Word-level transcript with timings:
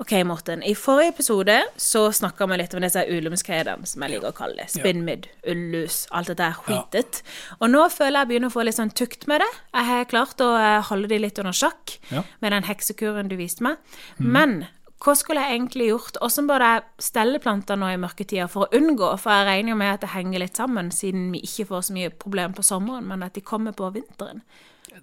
Ok, 0.00 0.12
Morten. 0.24 0.62
I 0.64 0.72
forrige 0.74 1.08
episode 1.12 1.54
så 1.76 2.06
snakka 2.16 2.46
vi 2.48 2.56
litt 2.56 2.72
om 2.74 2.80
disse 2.80 3.02
ulumskredene, 3.12 3.84
som 3.86 4.00
jeg 4.06 4.14
liker 4.14 4.30
å 4.30 4.36
kalle 4.38 4.56
det. 4.62 4.70
Spinnmidd, 4.72 5.26
ullus, 5.52 6.06
alt 6.16 6.30
dette 6.32 6.46
her 6.48 6.56
skitet. 6.56 7.18
Og 7.60 7.68
nå 7.68 7.82
føler 7.92 8.22
jeg 8.22 8.30
begynner 8.30 8.48
å 8.48 8.54
få 8.54 8.64
litt 8.64 8.78
sånn 8.78 8.94
tukt 8.96 9.26
med 9.28 9.44
det. 9.44 9.50
Jeg 9.76 9.88
har 9.90 10.08
klart 10.08 10.40
å 10.40 10.48
eh, 10.56 10.78
holde 10.88 11.10
de 11.12 11.18
litt 11.20 11.40
under 11.42 11.52
sjakk 11.52 11.98
Ja. 12.14 12.22
med 12.40 12.56
den 12.56 12.64
heksekuren 12.70 13.28
du 13.28 13.36
viste 13.36 13.62
meg. 13.66 13.76
Men 14.16 14.62
hva 15.04 15.14
skulle 15.20 15.44
jeg 15.44 15.58
egentlig 15.60 15.90
gjort? 15.92 16.16
Hvordan 16.24 16.48
bør 16.48 16.64
jeg 16.70 16.82
stelle 17.10 17.44
planter 17.44 17.76
nå 17.84 17.92
i 17.92 18.00
mørketida 18.00 18.48
for 18.48 18.64
å 18.66 18.80
unngå? 18.80 19.12
For 19.20 19.36
jeg 19.36 19.48
regner 19.52 19.74
jo 19.76 19.80
med 19.84 19.94
at 19.98 20.00
det 20.08 20.14
henger 20.16 20.46
litt 20.46 20.56
sammen, 20.56 20.88
siden 20.96 21.28
vi 21.36 21.44
ikke 21.44 21.68
får 21.74 21.90
så 21.90 22.00
mye 22.00 22.10
problem 22.16 22.56
på 22.56 22.64
sommeren, 22.64 23.04
men 23.08 23.22
at 23.28 23.36
de 23.36 23.44
kommer 23.44 23.76
på 23.76 23.92
vinteren. 23.92 24.40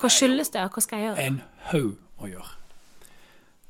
Hva 0.01 0.09
skyldes 0.09 0.49
det, 0.57 0.65
og 0.65 0.73
hva 0.73 0.81
skal 0.89 0.99
jeg 1.05 1.11
gjøre? 1.11 1.27
En 1.29 1.43
haug 1.69 1.97
å 2.17 2.29
gjøre. 2.33 2.55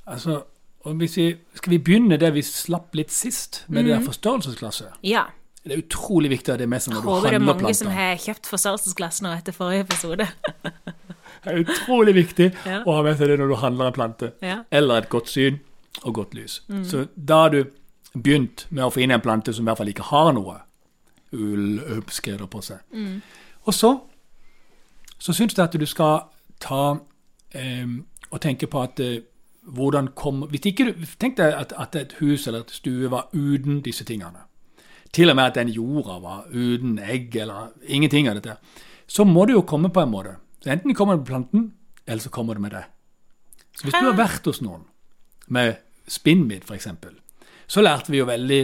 Altså, 0.07 0.46
og 0.86 1.00
vi, 1.00 1.07
Skal 1.07 1.71
vi 1.71 1.78
begynne 1.80 2.18
der 2.18 2.32
vi 2.32 2.41
slapp 2.41 2.95
litt 2.95 3.12
sist, 3.12 3.63
med 3.68 3.85
det 3.85 3.95
der 3.95 4.05
forstørrelsesglasset? 4.05 4.88
Ja. 5.04 5.26
Det 5.63 5.73
er 5.76 5.81
utrolig 5.84 6.30
viktig 6.31 6.54
at 6.54 6.59
det 6.59 6.63
er 6.68 6.72
med 6.72 6.80
seg 6.81 6.94
når 6.94 7.02
du 7.02 7.08
handler 7.09 7.22
planter. 7.22 7.27
Tror 7.27 7.31
det 7.31 7.41
er 7.41 7.63
mange 7.63 7.73
som 7.76 7.88
har 7.91 8.16
kjøpt 8.23 8.48
forstørrelsesglass 8.48 9.21
nå 9.26 9.32
etter 9.35 9.52
forrige 9.58 9.84
episode. 9.88 10.27
Det 11.44 11.54
er 11.54 11.59
utrolig 11.63 12.13
viktig 12.16 12.45
Ja. 12.66 12.80
å 12.84 12.94
ha 12.98 13.02
med 13.05 13.18
seg 13.20 13.30
det 13.30 13.35
når 13.40 13.48
du 13.52 13.55
handler 13.62 13.88
en 13.88 13.94
plante. 13.94 14.32
Ja. 14.41 14.55
Eller 14.71 15.04
et 15.04 15.09
godt 15.09 15.30
syn 15.30 15.59
og 16.04 16.13
godt 16.18 16.34
lys. 16.34 16.62
Så 16.84 17.05
da 17.16 17.38
har 17.46 17.49
du 17.54 17.59
begynt 18.18 18.66
med 18.70 18.84
å 18.84 18.90
få 18.91 19.04
inn 19.05 19.12
en 19.16 19.21
plante 19.21 19.54
som 19.54 19.63
i 19.63 19.70
hvert 19.70 19.77
fall 19.77 19.91
ikke 19.91 20.07
har 20.09 20.32
noe 20.35 20.57
ulløpskreder 21.32 22.49
på 22.52 22.62
seg. 22.66 22.80
Og 23.68 23.73
så 23.73 23.94
så 25.20 25.34
syns 25.34 25.55
jeg 25.57 25.63
at 25.63 25.73
du 25.80 25.85
skal 25.90 26.26
ta 26.62 26.82
eh, 27.57 27.88
og 28.32 28.41
tenke 28.44 28.68
på 28.70 28.82
at 28.84 28.99
eh, 29.02 29.21
hvordan 29.67 30.12
kom 30.16 30.45
Hvis 30.52 30.66
ikke 30.71 30.85
du 30.88 31.05
Tenk 31.20 31.38
deg 31.38 31.53
at, 31.53 31.73
at 31.77 31.95
et 31.95 32.17
hus 32.21 32.48
eller 32.48 32.63
et 32.63 32.71
stue 32.71 33.09
var 33.12 33.30
uten 33.34 33.81
disse 33.85 34.05
tingene. 34.07 34.45
Til 35.13 35.29
og 35.32 35.37
med 35.40 35.51
at 35.51 35.55
den 35.55 35.71
jorda 35.71 36.20
var 36.23 36.46
uten 36.51 36.99
egg 36.99 37.35
eller 37.35 37.71
ingenting 37.88 38.27
av 38.29 38.40
dette. 38.40 38.57
Så 39.07 39.23
må 39.23 39.45
det 39.48 39.55
jo 39.55 39.65
komme 39.68 39.90
på 39.93 40.04
en 40.04 40.12
måte. 40.12 40.35
Så 40.63 40.71
Enten 40.73 40.95
kommer 40.95 41.15
det 41.15 41.23
med 41.23 41.29
planten, 41.29 41.68
eller 42.07 42.21
så 42.21 42.29
kommer 42.29 42.54
det 42.57 42.62
med 42.62 42.71
det. 42.76 42.84
Så 43.77 43.88
hvis 43.88 43.95
du 43.95 44.07
har 44.10 44.18
vært 44.18 44.48
hos 44.49 44.60
noen 44.62 44.84
med 45.48 45.77
spinnmidd, 46.12 46.65
f.eks., 46.68 46.90
så 47.68 47.84
lærte 47.84 48.12
vi 48.12 48.21
jo 48.21 48.26
veldig 48.27 48.62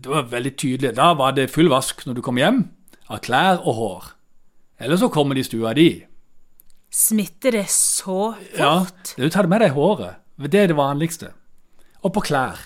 Det 0.00 0.08
var 0.08 0.28
veldig 0.30 0.52
tydelig. 0.56 0.94
Da 0.96 1.12
var 1.16 1.32
det 1.36 1.50
full 1.52 1.68
vask 1.72 2.02
når 2.06 2.18
du 2.18 2.22
kom 2.24 2.36
hjem, 2.40 2.62
av 3.08 3.20
klær 3.24 3.62
og 3.62 3.74
hår. 3.78 4.12
Eller 4.84 5.00
så 5.00 5.08
kommer 5.12 5.36
de 5.36 5.40
i 5.40 5.48
stua 5.48 5.72
di. 5.76 5.90
Smitter 6.92 7.56
det 7.56 7.66
så 7.72 8.34
fort? 8.36 8.58
Ja, 8.58 8.86
du 9.16 9.28
tar 9.30 9.46
det 9.46 9.52
med 9.52 9.64
deg 9.64 9.72
håret. 9.76 10.20
Det 10.36 10.60
er 10.60 10.66
det 10.72 10.76
vanligste. 10.76 11.30
Og 12.04 12.12
på 12.12 12.20
klær. 12.28 12.58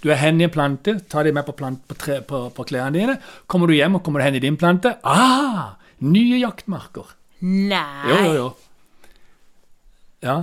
Du 0.00 0.08
er 0.10 0.16
hen 0.16 0.40
i 0.40 0.44
en 0.46 0.52
plante, 0.52 0.94
ta 1.12 1.22
dem 1.26 1.34
med 1.36 1.44
på, 1.44 1.52
plant, 1.58 1.82
på, 1.88 1.94
tre, 1.98 2.20
på, 2.24 2.46
på 2.56 2.64
klærne 2.64 2.96
dine. 2.96 3.16
Kommer 3.50 3.68
du 3.68 3.74
hjem 3.76 3.98
og 3.98 4.04
kommer 4.06 4.20
du 4.22 4.24
hen 4.28 4.38
i 4.38 4.42
din 4.46 4.56
plante 4.56 4.94
Ah! 5.04 5.74
Nye 6.00 6.38
jaktmarker. 6.40 7.10
Nei. 7.44 7.82
Jo, 8.08 8.16
jo, 8.24 8.32
jo. 8.38 8.46
Ja. 10.24 10.36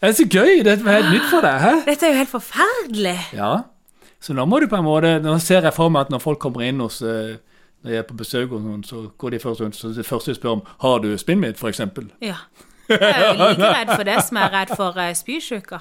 Det 0.00 0.10
er 0.10 0.12
så 0.18 0.26
gøy! 0.28 0.60
Det 0.66 0.74
er 0.74 0.84
helt 0.92 1.10
nytt 1.14 1.26
for 1.30 1.44
deg. 1.44 1.56
hæ? 1.62 1.72
Dette 1.88 2.06
er 2.06 2.12
jo 2.12 2.18
helt 2.20 2.32
forferdelig. 2.34 3.16
Ja. 3.36 3.52
Så 4.20 4.34
nå 4.36 4.44
må 4.50 4.58
du 4.60 4.66
på 4.68 4.76
en 4.76 4.84
måte 4.84 5.14
Nå 5.22 5.36
ser 5.38 5.62
jeg 5.62 5.72
for 5.76 5.88
meg 5.94 6.08
at 6.08 6.10
når 6.10 6.18
folk 6.24 6.40
kommer 6.42 6.64
inn 6.66 6.80
hos 6.82 6.96
eh, 7.06 7.36
Når 7.86 7.92
jeg 7.92 8.00
er 8.02 8.06
på 8.08 8.16
besøk 8.18 8.50
hos 8.50 8.64
noen, 8.64 8.80
så 8.82 9.04
går 9.14 9.30
de 9.36 9.38
først 9.44 9.62
rundt 9.62 9.76
så 9.78 9.92
det 9.94 10.06
første 10.08 10.32
de 10.32 10.38
spør 10.40 10.56
om 10.56 10.62
Har 10.82 10.98
du 11.04 11.12
spinnmidd, 11.20 11.54
f.eks. 11.60 11.80
Ja. 12.26 12.34
Jeg 12.88 13.12
er 13.12 13.26
jo 13.26 13.36
like 13.42 13.70
redd 13.74 13.94
for 13.94 14.08
det 14.08 14.18
som 14.24 14.40
jeg 14.40 14.48
er 14.48 14.54
redd 14.54 14.74
for 14.76 14.98
uh, 14.98 15.12
spysjuka. 15.14 15.80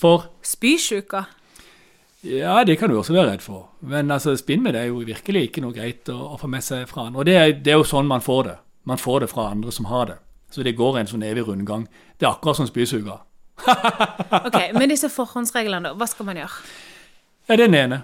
For 0.00 0.30
Spysjuka. 0.46 1.24
Ja, 2.24 2.64
det 2.64 2.76
kan 2.78 2.90
du 2.90 2.98
også 2.98 3.14
være 3.16 3.32
redd 3.32 3.44
for. 3.44 3.70
Men 3.80 4.10
altså, 4.12 4.34
spinnmidd 4.36 4.76
er 4.76 4.90
jo 4.90 5.00
virkelig 5.04 5.46
ikke 5.48 5.62
noe 5.64 5.76
greit 5.76 6.08
å, 6.12 6.18
å 6.34 6.40
få 6.40 6.50
med 6.52 6.64
seg 6.64 6.84
fra 6.88 7.06
andre. 7.08 7.22
Og 7.22 7.28
det 7.28 7.36
er, 7.36 7.54
det 7.56 7.72
er 7.72 7.80
jo 7.80 7.86
sånn 7.88 8.08
man 8.08 8.24
får 8.24 8.42
det. 8.48 8.56
Man 8.88 9.00
får 9.00 9.24
det 9.24 9.30
fra 9.32 9.48
andre 9.54 9.72
som 9.72 9.88
har 9.88 10.06
det. 10.12 10.18
Så 10.50 10.64
det 10.66 10.76
går 10.76 11.00
en 11.00 11.08
sånn 11.08 11.24
evig 11.24 11.46
rundgang. 11.46 11.86
Det 12.18 12.26
er 12.26 12.32
akkurat 12.34 12.60
som 12.60 12.68
spysuga. 12.68 13.20
Ok, 14.30 14.56
Men 14.72 14.88
disse 14.88 15.10
forhåndsreglene, 15.12 15.90
da. 15.90 15.96
Hva 15.96 16.06
skal 16.08 16.28
man 16.28 16.38
gjøre? 16.40 16.62
Ja, 17.48 17.56
det 17.56 17.64
er 17.64 17.66
den 17.66 17.76
ene. 17.80 17.98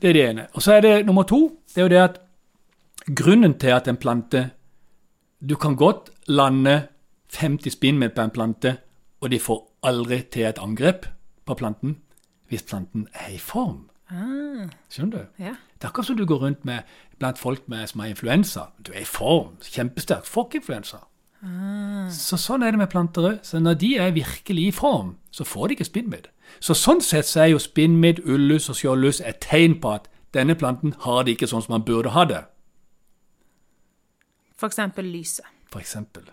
Det 0.00 0.10
er 0.10 0.16
det 0.16 0.24
ene. 0.30 0.46
Og 0.54 0.64
så 0.64 0.76
er 0.76 0.86
det 0.86 0.94
nummer 1.06 1.26
to. 1.28 1.40
Det 1.70 1.82
er 1.82 1.86
jo 1.86 1.92
det 1.92 2.00
at 2.02 2.18
grunnen 3.20 3.54
til 3.60 3.74
at 3.76 3.88
en 3.88 3.98
plante 4.00 4.50
Du 5.40 5.54
kan 5.56 5.76
godt 5.76 6.10
lande 6.28 6.88
50 7.30 7.70
spinnmidd 7.70 8.14
på 8.16 8.22
en 8.26 8.34
plante, 8.34 8.76
og 9.20 9.30
de 9.30 9.38
får 9.38 9.60
aldri 9.86 10.22
til 10.32 10.48
et 10.48 10.58
angrep 10.58 11.06
på 11.46 11.54
planten 11.54 11.98
hvis 12.50 12.64
planten 12.66 13.06
er 13.14 13.34
i 13.34 13.38
form. 13.38 13.86
Skjønner 14.90 15.12
du? 15.12 15.44
Ja. 15.44 15.54
Det 15.78 15.86
er 15.86 15.92
akkurat 15.92 16.06
som 16.06 16.16
du 16.18 16.24
går 16.26 16.40
rundt 16.42 16.64
med 16.64 16.82
blant 17.18 17.38
folk 17.38 17.68
med, 17.68 17.86
som 17.86 18.00
har 18.00 18.10
influensa. 18.10 18.60
Du 18.86 18.90
er 18.92 19.04
i 19.04 19.06
form, 19.06 19.54
kjempesterk. 19.62 20.26
Får 20.26 20.48
ikke 20.48 20.60
influensa. 20.64 21.04
Så 22.12 22.36
sånn 22.36 22.64
er 22.66 22.74
det 22.74 22.80
med 22.82 22.90
planter 22.90 23.28
òg. 23.28 23.38
Så 23.46 23.60
når 23.62 23.78
de 23.80 23.94
er 23.96 24.10
virkelig 24.16 24.66
i 24.66 24.74
form, 24.74 25.14
så 25.30 25.46
får 25.46 25.68
de 25.68 25.78
ikke 25.78 25.88
spinnmidd. 25.88 26.26
Så 26.58 26.74
sånn 26.74 27.00
sett 27.00 27.28
så 27.30 27.44
er 27.44 27.52
jo 27.52 27.62
spinnmidd, 27.62 28.24
ullus 28.26 28.68
og 28.68 28.80
skjoldlus 28.80 29.22
et 29.24 29.38
tegn 29.46 29.78
på 29.80 29.94
at 29.94 30.10
denne 30.34 30.58
planten 30.58 30.92
har 31.06 31.22
det 31.24 31.38
ikke 31.38 31.48
sånn 31.50 31.62
som 31.62 31.78
man 31.78 31.86
burde 31.86 32.12
ha 32.16 32.26
det. 32.26 32.42
For 34.58 34.66
eksempel 34.68 35.06
lyset. 35.06 35.46
For 35.70 35.80
eksempel 35.80 36.26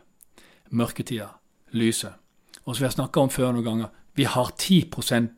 mørketida, 0.69 1.27
lyset. 1.71 2.13
Og 2.65 2.75
som 2.75 2.83
vi 2.83 2.87
har 2.87 2.95
snakka 2.95 3.21
om 3.21 3.29
før 3.29 3.51
noen 3.51 3.65
ganger, 3.65 3.87
vi 4.15 4.23
har 4.23 4.51
10 4.57 4.89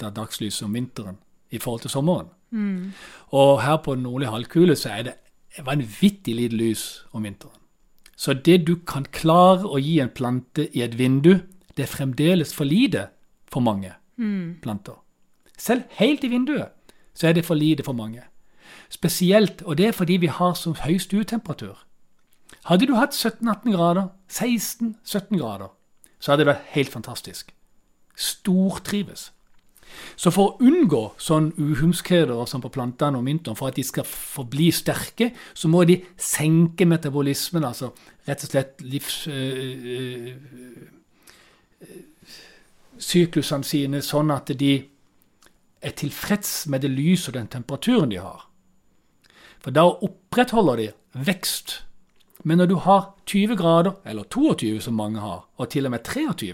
av 0.04 0.14
dagslyset 0.16 0.66
om 0.66 0.74
vinteren 0.74 1.18
i 1.52 1.60
forhold 1.60 1.82
til 1.82 1.90
sommeren. 1.90 2.30
Og 3.32 3.62
her 3.62 3.78
på 3.78 3.96
den 3.96 4.04
nordlige 4.04 4.32
halvkule 4.32 4.76
så 4.76 4.90
er 4.90 5.04
det 5.04 5.14
vanvittig 5.66 6.36
lite 6.36 6.56
lys 6.56 7.06
om 7.12 7.24
vinteren. 7.24 7.56
Så 8.16 8.34
det 8.34 8.68
du 8.68 8.76
kan 8.76 9.06
klare 9.12 9.68
å 9.68 9.78
gi 9.80 10.00
en 10.00 10.10
plante 10.10 10.68
i 10.76 10.82
et 10.82 10.98
vindu, 10.98 11.40
det 11.78 11.84
er 11.84 11.88
fremdeles 11.88 12.54
for 12.54 12.66
lite 12.66 13.08
for 13.48 13.60
mange 13.60 13.94
planter. 14.62 14.98
Selv 15.58 15.84
helt 16.00 16.24
i 16.24 16.28
vinduet 16.28 16.68
så 17.14 17.28
er 17.28 17.34
det 17.34 17.46
for 17.46 17.56
lite 17.56 17.84
for 17.84 17.94
mange. 17.94 18.22
Spesielt, 18.90 19.62
og 19.62 19.78
det 19.78 19.86
er 19.88 19.92
fordi 19.92 20.18
vi 20.18 20.28
har 20.28 20.54
så 20.54 20.74
høy 20.74 20.98
stuetemperatur. 20.98 21.78
Hadde 22.68 22.88
du 22.90 22.96
hatt 23.00 23.16
17-18 23.16 23.72
grader, 23.72 24.10
16-17 24.30 25.38
grader, 25.40 25.72
så 26.20 26.32
hadde 26.32 26.44
det 26.44 26.52
vært 26.52 26.72
helt 26.76 26.92
fantastisk. 26.94 27.54
Stortrives. 28.20 29.30
Så 30.20 30.32
for 30.32 30.44
å 30.52 30.68
unngå 30.68 31.02
sånn 31.18 31.50
uhumskheter 31.58 32.46
som 32.50 32.62
på 32.62 32.72
plantene 32.74 33.18
og 33.18 33.26
mynten, 33.26 33.56
for 33.58 33.72
at 33.72 33.80
de 33.80 33.86
skal 33.88 34.06
forbli 34.06 34.70
sterke, 34.76 35.32
så 35.54 35.72
må 35.72 35.84
de 35.88 35.98
senke 36.20 36.86
metabolismen, 36.86 37.66
altså 37.66 37.94
rett 38.28 38.46
og 38.46 38.54
slett 38.54 38.86
livs... 38.86 39.24
øh, 39.28 39.88
øh, 39.88 40.78
syklusene 43.00 43.64
sine, 43.64 44.02
sånn 44.04 44.32
at 44.36 44.52
de 44.60 44.74
er 45.80 45.94
tilfreds 45.96 46.68
med 46.68 46.84
det 46.84 46.92
lyset 46.92 47.32
og 47.32 47.38
den 47.38 47.52
temperaturen 47.54 48.12
de 48.12 48.20
har. 48.20 48.44
For 49.64 49.76
da 49.76 49.86
opprettholder 49.88 50.82
de 50.82 50.90
vekst. 51.30 51.80
Men 52.44 52.58
når 52.58 52.66
du 52.66 52.76
har 52.76 53.16
20 53.26 53.56
grader, 53.58 53.92
eller 54.06 54.24
22 54.24 54.82
som 54.82 54.94
mange 54.94 55.20
har, 55.20 55.48
og 55.58 55.70
til 55.70 55.86
og 55.86 55.92
med 55.92 56.04
23, 56.04 56.54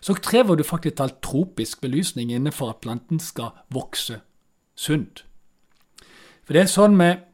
så 0.00 0.14
krever 0.14 0.54
du 0.54 0.62
faktisk 0.62 0.96
talt 0.96 1.22
tropisk 1.22 1.80
belysning 1.80 2.32
inne 2.32 2.52
for 2.52 2.70
at 2.70 2.82
planten 2.82 3.20
skal 3.20 3.50
vokse 3.70 4.20
sunt. 4.76 5.24
For 6.44 6.52
det 6.52 6.62
er 6.62 6.70
sånn 6.72 6.96
med 6.96 7.24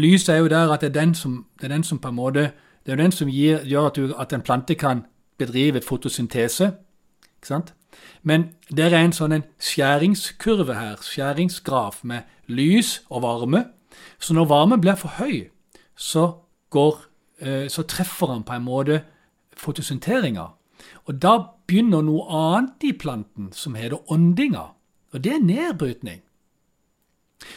Lyset 0.00 0.30
er 0.32 0.38
jo 0.40 0.48
der 0.48 0.70
at 0.72 0.80
det 0.80 0.88
er 0.88 1.00
den 1.00 1.10
som, 1.14 1.44
det 1.60 1.66
er 1.68 1.74
den 1.74 1.82
som 1.84 1.98
på 2.00 2.08
en 2.08 2.16
måte 2.16 2.44
det 2.84 2.92
er 2.92 2.96
jo 2.96 3.02
den 3.02 3.12
som 3.12 3.28
gir, 3.28 3.58
gjør 3.64 3.86
at, 3.86 3.96
du, 3.96 4.14
at 4.18 4.32
en 4.32 4.42
plante 4.42 4.74
kan 4.74 5.04
bedrive 5.38 5.80
fotosyntese. 5.80 6.74
Ikke 7.36 7.48
sant? 7.48 7.74
Men 8.22 8.50
det 8.68 8.84
er 8.84 8.96
en 8.98 9.12
sånn 9.12 9.32
en 9.32 9.44
skjæringskurve 9.60 10.76
her, 10.76 11.00
skjæringsgraf 11.00 12.02
med 12.04 12.28
lys 12.46 12.98
og 13.08 13.22
varme. 13.24 13.64
Så 14.20 14.36
når 14.36 14.50
varmen 14.52 14.82
blir 14.84 14.98
for 15.00 15.16
høy, 15.16 15.48
så, 15.96 16.43
går, 16.74 17.00
eh, 17.40 17.66
så 17.70 17.86
treffer 17.88 18.34
han 18.34 18.44
på 18.44 18.58
en 18.58 18.66
måte 18.66 19.00
fotosynteringa. 19.56 20.50
Og 21.06 21.22
da 21.22 21.38
begynner 21.68 22.04
noe 22.04 22.26
annet 22.28 22.84
i 22.88 22.92
planten 22.92 23.52
som 23.52 23.76
heter 23.78 24.12
åndinga. 24.12 24.72
Og 25.14 25.24
det 25.24 25.32
er 25.32 25.44
nedbrytning. 25.44 26.20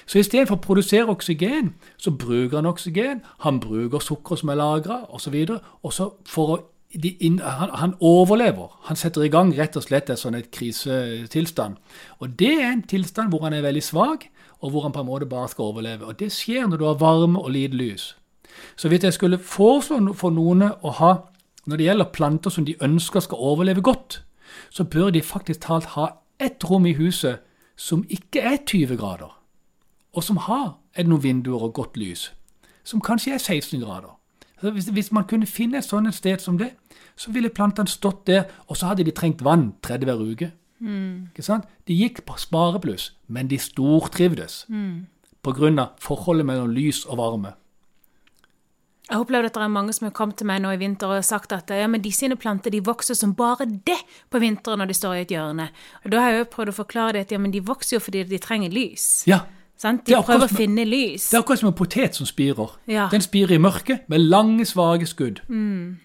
Så 0.05 0.19
istedenfor 0.19 0.57
å 0.57 0.63
produsere 0.63 1.11
oksygen, 1.11 1.73
så 1.97 2.11
bruker 2.11 2.59
han 2.59 2.69
oksygen. 2.69 3.21
Han 3.45 3.59
bruker 3.63 4.03
sukker 4.03 4.39
som 4.39 4.51
er 4.51 4.59
lagra, 4.59 5.01
osv. 5.15 5.35
Han, 7.43 7.71
han 7.81 7.95
overlever. 7.99 8.73
Han 8.89 8.99
setter 8.99 9.23
i 9.23 9.31
gang 9.31 9.53
rett 9.57 9.77
og 9.79 9.85
slett 9.87 10.11
en 10.11 10.19
sånn 10.19 10.37
et 10.39 10.51
krisetilstand. 10.51 11.79
Og 12.19 12.35
det 12.39 12.53
er 12.59 12.71
en 12.71 12.85
tilstand 12.87 13.31
hvor 13.31 13.47
han 13.47 13.55
er 13.55 13.65
veldig 13.65 13.83
svak, 13.83 14.27
og 14.59 14.71
hvor 14.73 14.87
han 14.87 14.95
på 14.95 15.03
en 15.03 15.09
måte 15.09 15.29
bare 15.29 15.49
skal 15.51 15.71
overleve. 15.71 16.07
Og 16.07 16.19
det 16.19 16.31
skjer 16.35 16.67
når 16.67 16.81
du 16.81 16.87
har 16.87 17.01
varme 17.01 17.39
og 17.39 17.53
lite 17.55 17.77
lys. 17.77 18.11
Så 18.75 18.87
hvis 18.87 19.03
jeg 19.03 19.13
skulle 19.13 19.37
foreslå 19.37 20.13
for 20.13 20.29
noen 20.29 20.61
å 20.81 20.91
ha 20.99 21.15
Når 21.67 21.77
det 21.77 21.85
gjelder 21.85 22.05
planter 22.15 22.49
som 22.49 22.65
de 22.65 22.75
ønsker 22.81 23.19
skal 23.19 23.37
overleve 23.43 23.81
godt, 23.81 24.23
så 24.69 24.83
bør 24.83 25.09
de 25.11 25.21
faktisk 25.21 25.59
talt 25.65 25.85
ha 25.97 26.05
ett 26.39 26.63
rom 26.63 26.85
i 26.85 26.93
huset 26.93 27.39
som 27.75 28.05
ikke 28.09 28.39
er 28.39 28.57
20 28.65 28.95
grader, 28.97 29.33
og 30.13 30.23
som 30.23 30.37
har 30.37 30.77
noen 31.03 31.23
vinduer 31.23 31.63
og 31.67 31.73
godt 31.73 31.97
lys, 31.97 32.31
som 32.83 33.01
kanskje 33.01 33.33
er 33.33 33.37
16 33.37 33.81
grader. 33.83 34.15
Så 34.61 34.71
hvis, 34.71 34.85
hvis 34.85 35.11
man 35.11 35.23
kunne 35.27 35.45
finne 35.45 35.77
et 35.77 35.85
sånt 35.85 36.15
sted 36.15 36.39
som 36.39 36.57
det, 36.57 36.71
så 37.17 37.31
ville 37.31 37.49
plantene 37.49 37.87
stått 37.89 38.25
der, 38.27 38.43
og 38.67 38.77
så 38.77 38.85
hadde 38.85 39.03
de 39.03 39.11
trengt 39.11 39.43
vann 39.43 39.73
30 39.83 40.05
hver 40.05 40.23
uke. 40.23 40.51
Ikke 40.81 41.43
sant? 41.43 41.65
De 41.87 41.93
gikk 41.93 42.23
på 42.25 42.37
sparepluss, 42.37 43.11
men 43.27 43.47
de 43.47 43.57
stortrivdes 43.57 44.65
Mm. 44.69 45.07
av 45.79 45.87
forholdet 45.99 46.45
mellom 46.45 46.69
lys 46.69 47.05
og 47.05 47.17
varme. 47.17 47.53
Jeg 49.07 49.21
opplever 49.23 49.47
at 49.47 49.55
det 49.55 49.63
er 49.63 49.71
mange 49.71 49.93
som 49.95 50.09
har 50.09 50.15
kommet 50.15 50.35
til 50.39 50.47
meg 50.49 50.59
nå 50.63 50.73
i 50.75 50.79
vinter 50.81 51.07
og 51.15 51.23
sagt 51.23 51.53
at 51.55 51.69
ja, 51.71 51.85
men 51.87 52.01
de 52.03 52.11
sine 52.11 52.35
planter 52.35 52.73
de 52.73 52.81
vokser 52.83 53.15
som 53.15 53.35
bare 53.37 53.65
det 53.65 53.99
på 54.29 54.41
vinteren 54.43 54.81
når 54.83 54.89
de 54.91 54.97
står 54.97 55.13
i 55.15 55.21
et 55.23 55.31
hjørne. 55.31 55.69
Og 56.03 56.11
Da 56.11 56.23
har 56.25 56.33
jeg 56.33 56.41
jo 56.43 56.49
prøvd 56.57 56.73
å 56.73 56.79
forklare 56.81 57.13
det 57.15 57.27
at 57.27 57.31
ja, 57.31 57.39
men 57.39 57.53
de 57.55 57.63
vokser 57.63 57.95
jo 57.97 58.01
fordi 58.03 58.25
de 58.27 58.41
trenger 58.43 58.73
lys. 58.73 59.23
Ja, 59.29 59.45
Sant? 59.77 60.07
De 60.07 60.15
er 60.17 60.25
prøver 60.25 60.47
å 60.47 60.57
finne 60.57 60.83
lys. 60.89 61.29
Det 61.29 61.37
er 61.37 61.43
akkurat 61.43 61.61
som 61.61 61.69
en 61.69 61.77
potet 61.77 62.17
som 62.17 62.25
spirer. 62.25 62.71
Ja. 62.89 63.05
Den 63.13 63.21
spirer 63.21 63.53
i 63.55 63.61
mørket 63.61 64.07
med 64.09 64.25
lange, 64.25 64.65
svake 64.65 65.05
skudd. 65.05 65.43
Mm. 65.47 65.99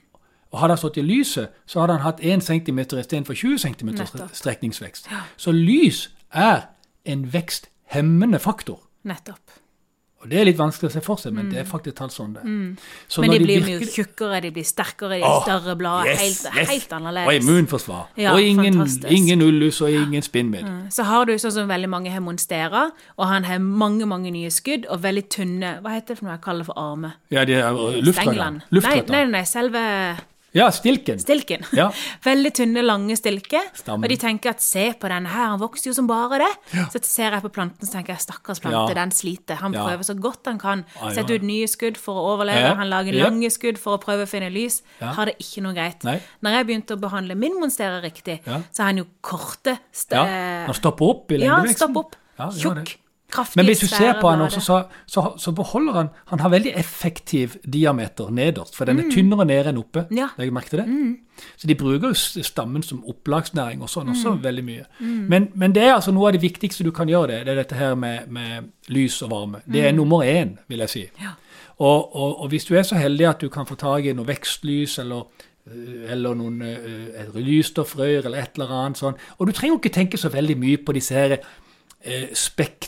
Og 0.53 0.61
Hadde 0.61 0.75
han 0.77 0.81
stått 0.83 0.99
i 1.01 1.05
lyset, 1.07 1.55
så 1.67 1.81
hadde 1.81 1.97
han 1.97 2.05
hatt 2.05 2.21
1 2.21 2.45
cm 2.45 2.83
istedenfor 2.85 3.35
20 3.35 3.59
cm 3.65 3.95
Nettopp. 3.97 4.35
strekningsvekst. 4.37 5.09
Så 5.41 5.55
lys 5.57 6.11
er 6.31 6.69
en 7.09 7.25
veksthemmende 7.33 8.39
faktor. 8.39 8.83
Nettopp. 9.09 9.62
Og 10.23 10.31
Det 10.31 10.39
er 10.39 10.45
litt 10.45 10.59
vanskelig 10.59 10.87
å 10.87 10.93
se 10.93 11.01
for 11.03 11.19
seg, 11.19 11.33
men 11.35 11.49
det 11.51 11.59
er 11.59 11.65
faktisk 11.67 11.97
talt 11.99 12.13
sånn 12.15 12.35
det. 12.37 12.43
Så 12.43 12.47
Mm. 12.47 12.77
Men 13.23 13.31
når 13.31 13.39
de 13.39 13.45
blir 13.45 13.63
virkelig- 13.63 13.95
tjukkere, 13.95 14.41
de 14.43 14.51
blir 14.51 14.65
sterkere, 14.65 15.19
de 15.19 15.23
har 15.23 15.43
større 15.43 15.77
blader. 15.77 16.11
yes, 16.11 16.21
helt, 16.21 16.57
yes. 16.57 16.69
helt 16.71 16.93
annerledes. 16.93 17.27
Og 17.27 17.35
immunforsvar. 17.43 18.07
Ja, 18.17 18.33
og 18.33 18.41
ingen, 18.41 18.89
ingen 19.09 19.43
ullus 19.43 19.81
og 19.81 19.91
ingen 19.91 20.23
spinnvidd. 20.23 20.93
Så 20.93 21.03
har 21.05 21.25
du 21.27 21.35
sånn 21.35 21.53
som 21.53 21.69
veldig 21.69 21.89
mange 21.89 22.11
har 22.11 22.21
monstera, 22.21 22.91
og 23.19 23.27
han 23.27 23.45
har 23.45 23.59
mange 23.59 24.07
mange 24.07 24.31
nye 24.31 24.51
skudd 24.51 24.87
og 24.89 25.03
veldig 25.03 25.29
tynne 25.29 25.83
Hva 25.83 25.91
heter 25.91 26.15
det 26.15 26.19
for 26.19 26.25
noe 26.27 26.33
jeg 26.35 26.41
kaller 26.43 26.65
for 26.65 26.75
arme? 26.79 27.13
Ja, 27.31 27.45
det 27.45 27.57
er 27.57 27.73
luftradar. 28.03 28.63
Nei, 28.71 29.03
nei, 29.09 29.25
nei, 29.25 29.43
selve 29.43 30.19
Ja, 30.55 30.67
stilken. 30.71 31.19
stilken. 31.19 31.63
Ja. 31.73 31.87
Veldig 32.25 32.53
tynne, 32.55 32.83
lange 32.85 33.17
stilker. 33.17 33.63
Og 33.89 34.05
de 34.09 34.17
tenker 34.21 34.51
at 34.51 34.61
se 34.61 34.93
på 35.01 35.09
denne 35.09 35.31
her, 35.33 35.47
han 35.55 35.61
vokser 35.63 35.89
jo 35.91 35.95
som 35.97 36.07
bare 36.07 36.39
det. 36.43 36.51
Så 36.93 37.01
ser 37.09 37.31
jeg 37.33 37.43
på 37.43 37.49
planten 37.55 37.89
så 37.89 37.93
tenker 37.97 38.13
jeg 38.13 38.21
stakkars 38.27 38.61
plante, 38.61 38.93
Ja. 38.93 38.95
den 39.01 39.11
sliter. 39.17 39.57
Han 39.63 39.73
Ja. 39.73 39.87
prøver 39.87 40.05
så 40.05 40.15
godt 40.21 40.45
han 40.47 40.59
kan. 40.59 40.85
Ja, 41.01 41.11
ja. 41.11 41.23
Ut 41.23 41.43
nye 41.43 41.67
skudd 41.67 41.97
for 41.97 42.15
å 42.21 42.37
overleve. 42.37 42.61
Ja. 42.69 42.75
Han 42.75 42.91
lager 42.91 43.15
Ja. 43.15 43.25
lange 43.31 43.49
skudd 43.51 43.79
for 43.79 43.97
å 43.97 44.03
prøve 44.03 44.25
å 44.25 44.29
finne 44.29 44.51
lys. 44.53 44.83
Ja. 45.01 45.13
Har 45.15 45.27
det 45.27 45.39
ikke 45.41 45.63
noe 45.63 45.73
greit. 45.73 46.05
Nei. 46.05 46.21
Når 46.43 46.51
jeg 46.59 46.67
begynte 46.67 46.97
å 46.97 47.01
behandle 47.01 47.35
min 47.35 47.59
monstera 47.59 48.03
riktig, 48.03 48.41
Ja. 48.47 48.61
så 48.73 48.79
har 48.83 48.87
han 48.93 48.99
jo 48.99 49.07
korte 49.23 49.79
st 49.93 50.13
Ja, 50.13 50.67
Han 50.67 50.75
stopper 50.75 51.09
opp 51.09 51.33
i 51.33 51.37
Ja, 51.39 51.57
lengdeveksten. 51.57 51.73
Ja, 51.73 51.75
stopper 51.77 52.01
opp. 52.01 52.17
Tjukk. 52.53 52.97
Kraftig, 53.33 53.57
Men 53.57 53.67
hvis 53.67 53.81
du 53.81 53.87
ser 53.91 54.19
på 54.21 54.31
han 54.31 54.41
også, 54.45 54.61
så, 54.61 54.77
så, 55.07 55.25
så 55.41 55.53
beholder 55.57 55.93
han 55.93 56.09
Han 56.31 56.41
har 56.45 56.49
veldig 56.53 56.73
effektiv 56.77 57.57
diameter 57.73 58.31
nederst, 58.31 58.77
for 58.77 58.85
den 58.85 58.97
Mm. 58.97 59.07
er 59.07 59.11
tynnere 59.15 59.45
nede 59.49 59.69
enn 59.73 59.79
oppe. 59.81 60.05
Ja. 60.15 60.29
Jeg 60.39 60.53
merket 60.53 60.71
det. 60.83 60.87
det? 60.87 61.17
Så 61.57 61.67
de 61.67 61.75
bruker 61.75 62.09
jo 62.13 62.43
stammen 62.43 62.83
som 62.83 63.03
opplagsnæring 63.09 63.83
og 63.83 63.89
sånn 63.91 64.09
også 64.13 64.35
Mm. 64.37 64.43
veldig 64.45 64.65
mye. 64.65 64.85
Men, 65.01 65.49
men 65.55 65.73
det 65.75 65.83
er 65.83 65.95
altså 65.95 66.13
noe 66.13 66.29
av 66.29 66.33
det 66.37 66.43
viktigste 66.43 66.85
du 66.85 66.91
kan 66.93 67.09
gjøre, 67.09 67.27
det, 67.33 67.47
det 67.47 67.53
er 67.53 67.63
dette 67.63 67.75
her 67.75 67.95
med, 67.95 68.29
med 68.29 68.69
lys 68.89 69.23
og 69.23 69.31
varme. 69.31 69.61
Det 69.73 69.87
er 69.87 69.93
nummer 69.93 70.23
én, 70.25 70.59
vil 70.69 70.79
jeg 70.79 70.89
si. 70.91 71.03
Mm. 71.17 71.23
Ja. 71.25 71.31
Og, 71.79 72.17
og, 72.17 72.41
og 72.43 72.49
hvis 72.49 72.65
du 72.69 72.75
er 72.77 72.83
så 72.83 72.95
heldig 73.01 73.27
at 73.29 73.41
du 73.41 73.49
kan 73.49 73.67
få 73.67 73.75
tak 73.75 74.05
i 74.05 74.13
noe 74.13 74.27
vekstlys 74.29 74.99
eller 74.99 75.25
øh, 75.67 76.11
eller 76.13 76.35
noen 76.35 76.63
uh, 76.63 77.35
lysstoffrør 77.35 78.25
eller 78.27 78.39
et 78.43 78.51
eller 78.59 78.71
annet 78.71 78.99
sånn. 79.01 79.15
Og 79.39 79.47
du 79.47 79.53
trenger 79.53 79.75
jo 79.77 79.81
ikke 79.81 79.95
tenke 79.95 80.19
så 80.21 80.29
veldig 80.33 80.57
mye 80.59 80.77
på 80.85 80.93
disse 80.97 81.15
her 81.15 81.37
eh, 82.05 82.29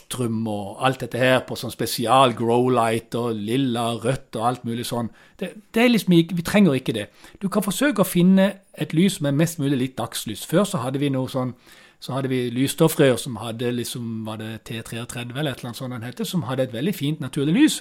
Spektrum 0.05 0.45
og 0.47 0.77
alt 0.85 1.01
dette 1.01 1.17
her 1.17 1.39
på 1.47 1.55
sånn 1.57 1.73
spesial 1.73 2.35
growlight 2.37 3.15
og 3.15 3.33
lilla, 3.35 3.95
rødt 3.97 4.35
og 4.37 4.45
alt 4.45 4.63
mulig 4.63 4.85
sånn. 4.85 5.09
Det, 5.39 5.53
det 5.73 5.81
er 5.81 5.89
liksom 5.89 6.13
Vi 6.13 6.43
trenger 6.43 6.75
ikke 6.75 6.93
det. 6.93 7.09
Du 7.41 7.49
kan 7.49 7.63
forsøke 7.63 8.01
å 8.01 8.05
finne 8.05 8.61
et 8.77 8.93
lys 8.93 9.17
som 9.17 9.25
er 9.25 9.31
mest 9.31 9.57
mulig 9.59 9.77
litt 9.77 9.97
dagslys. 9.97 10.45
Før 10.45 10.63
så 10.63 10.77
hadde 10.83 10.99
vi 10.99 11.09
noe 11.09 11.27
sånn 11.27 11.55
så 11.99 12.13
hadde 12.13 12.29
vi 12.29 12.51
lysstoffrør 12.51 13.15
som 13.17 13.37
hadde 13.39 13.71
liksom, 13.71 14.25
var 14.27 14.37
det 14.37 14.67
T33 14.67 15.23
eller 15.31 15.51
et 15.51 15.57
eller 15.57 15.71
annet 15.71 15.77
sånt 15.79 15.93
den 15.95 16.03
heter, 16.03 16.25
som 16.27 16.43
hadde 16.45 16.67
et 16.67 16.73
veldig 16.73 16.93
fint 16.93 17.19
naturlig 17.19 17.55
lys. 17.55 17.77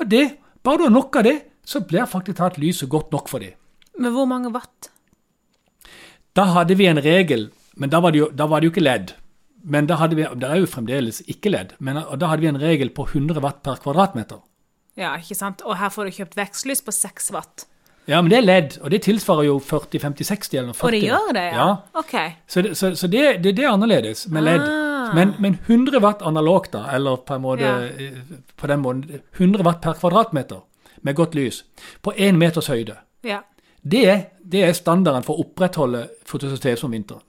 Og 0.00 0.08
det, 0.10 0.40
bare 0.64 0.80
du 0.80 0.86
har 0.88 0.90
nok 0.90 1.20
av 1.20 1.26
det, 1.28 1.36
så 1.62 1.84
blir 1.86 2.08
faktisk 2.08 2.40
tatt 2.40 2.58
lyset 2.58 2.88
godt 2.90 3.12
nok 3.12 3.28
for 3.28 3.44
det. 3.44 3.52
Men 4.00 4.16
hvor 4.16 4.26
mange 4.26 4.50
watt? 4.50 4.90
Da 6.34 6.48
hadde 6.56 6.74
vi 6.80 6.88
en 6.88 6.98
regel, 7.04 7.50
men 7.76 7.92
da 7.92 8.00
var 8.02 8.16
det 8.16 8.24
jo, 8.24 8.30
var 8.34 8.58
det 8.58 8.70
jo 8.70 8.74
ikke 8.74 8.86
ledd. 8.88 9.14
Men 9.64 9.86
da 9.86 9.96
hadde 9.96 10.14
vi, 10.16 10.22
det 10.38 10.48
er 10.48 10.60
jo 10.62 10.66
fremdeles 10.70 11.22
ikke 11.26 11.50
ledd, 11.50 11.72
men 11.80 11.96
da 12.18 12.26
hadde 12.30 12.40
vi 12.44 12.46
en 12.48 12.60
regel 12.60 12.90
på 12.94 13.06
100 13.08 13.40
watt 13.42 13.62
per 13.62 13.80
kvadratmeter. 13.82 14.38
Ja, 14.96 15.16
ikke 15.18 15.34
sant? 15.34 15.62
Og 15.66 15.76
her 15.78 15.90
får 15.90 16.04
du 16.08 16.10
kjøpt 16.18 16.36
vekstlys 16.38 16.80
på 16.82 16.92
6 16.94 17.32
watt. 17.34 17.66
Ja, 18.08 18.22
men 18.22 18.30
det 18.32 18.38
er 18.38 18.46
ledd, 18.46 18.78
og 18.82 18.90
det 18.90 19.02
tilsvarer 19.04 19.44
jo 19.44 19.58
40, 19.60 19.98
50, 20.00 20.24
60 20.24 20.54
eller 20.58 20.72
40. 20.72 20.86
Og 20.86 20.92
det 20.94 21.00
gjør 21.04 21.32
det, 21.36 21.42
ja? 21.52 21.66
Ja, 21.66 22.00
Ok. 22.00 22.14
så 22.48 22.62
det, 22.64 22.70
så, 22.78 22.94
så 22.96 23.06
det, 23.12 23.42
det, 23.44 23.52
det 23.58 23.64
er 23.66 23.70
annerledes 23.74 24.28
med 24.32 24.46
ledd. 24.46 24.64
Ah. 24.64 25.10
Men, 25.14 25.34
men 25.38 25.58
100 25.66 26.00
watt 26.00 26.22
analogt, 26.22 26.72
da, 26.72 26.86
eller 26.96 27.16
på 27.28 27.34
en 27.36 27.42
måte 27.44 27.66
Ja. 27.68 27.82
eh, 27.84 28.16
på 28.56 28.66
den 28.70 28.80
måten 28.80 29.20
100 29.36 29.62
watt 29.66 29.82
per 29.84 29.98
kvadratmeter 30.00 30.62
med 31.02 31.14
godt 31.20 31.34
lys, 31.36 31.64
på 32.02 32.12
én 32.16 32.36
meters 32.40 32.66
høyde, 32.72 32.96
Ja. 33.24 33.42
det 33.82 34.30
det 34.48 34.62
er 34.64 34.72
standarden 34.72 35.22
for 35.22 35.36
å 35.36 35.44
opprettholde 35.44 36.06
fotosystemet 36.24 36.84
om 36.84 36.90
vinteren. 36.96 37.20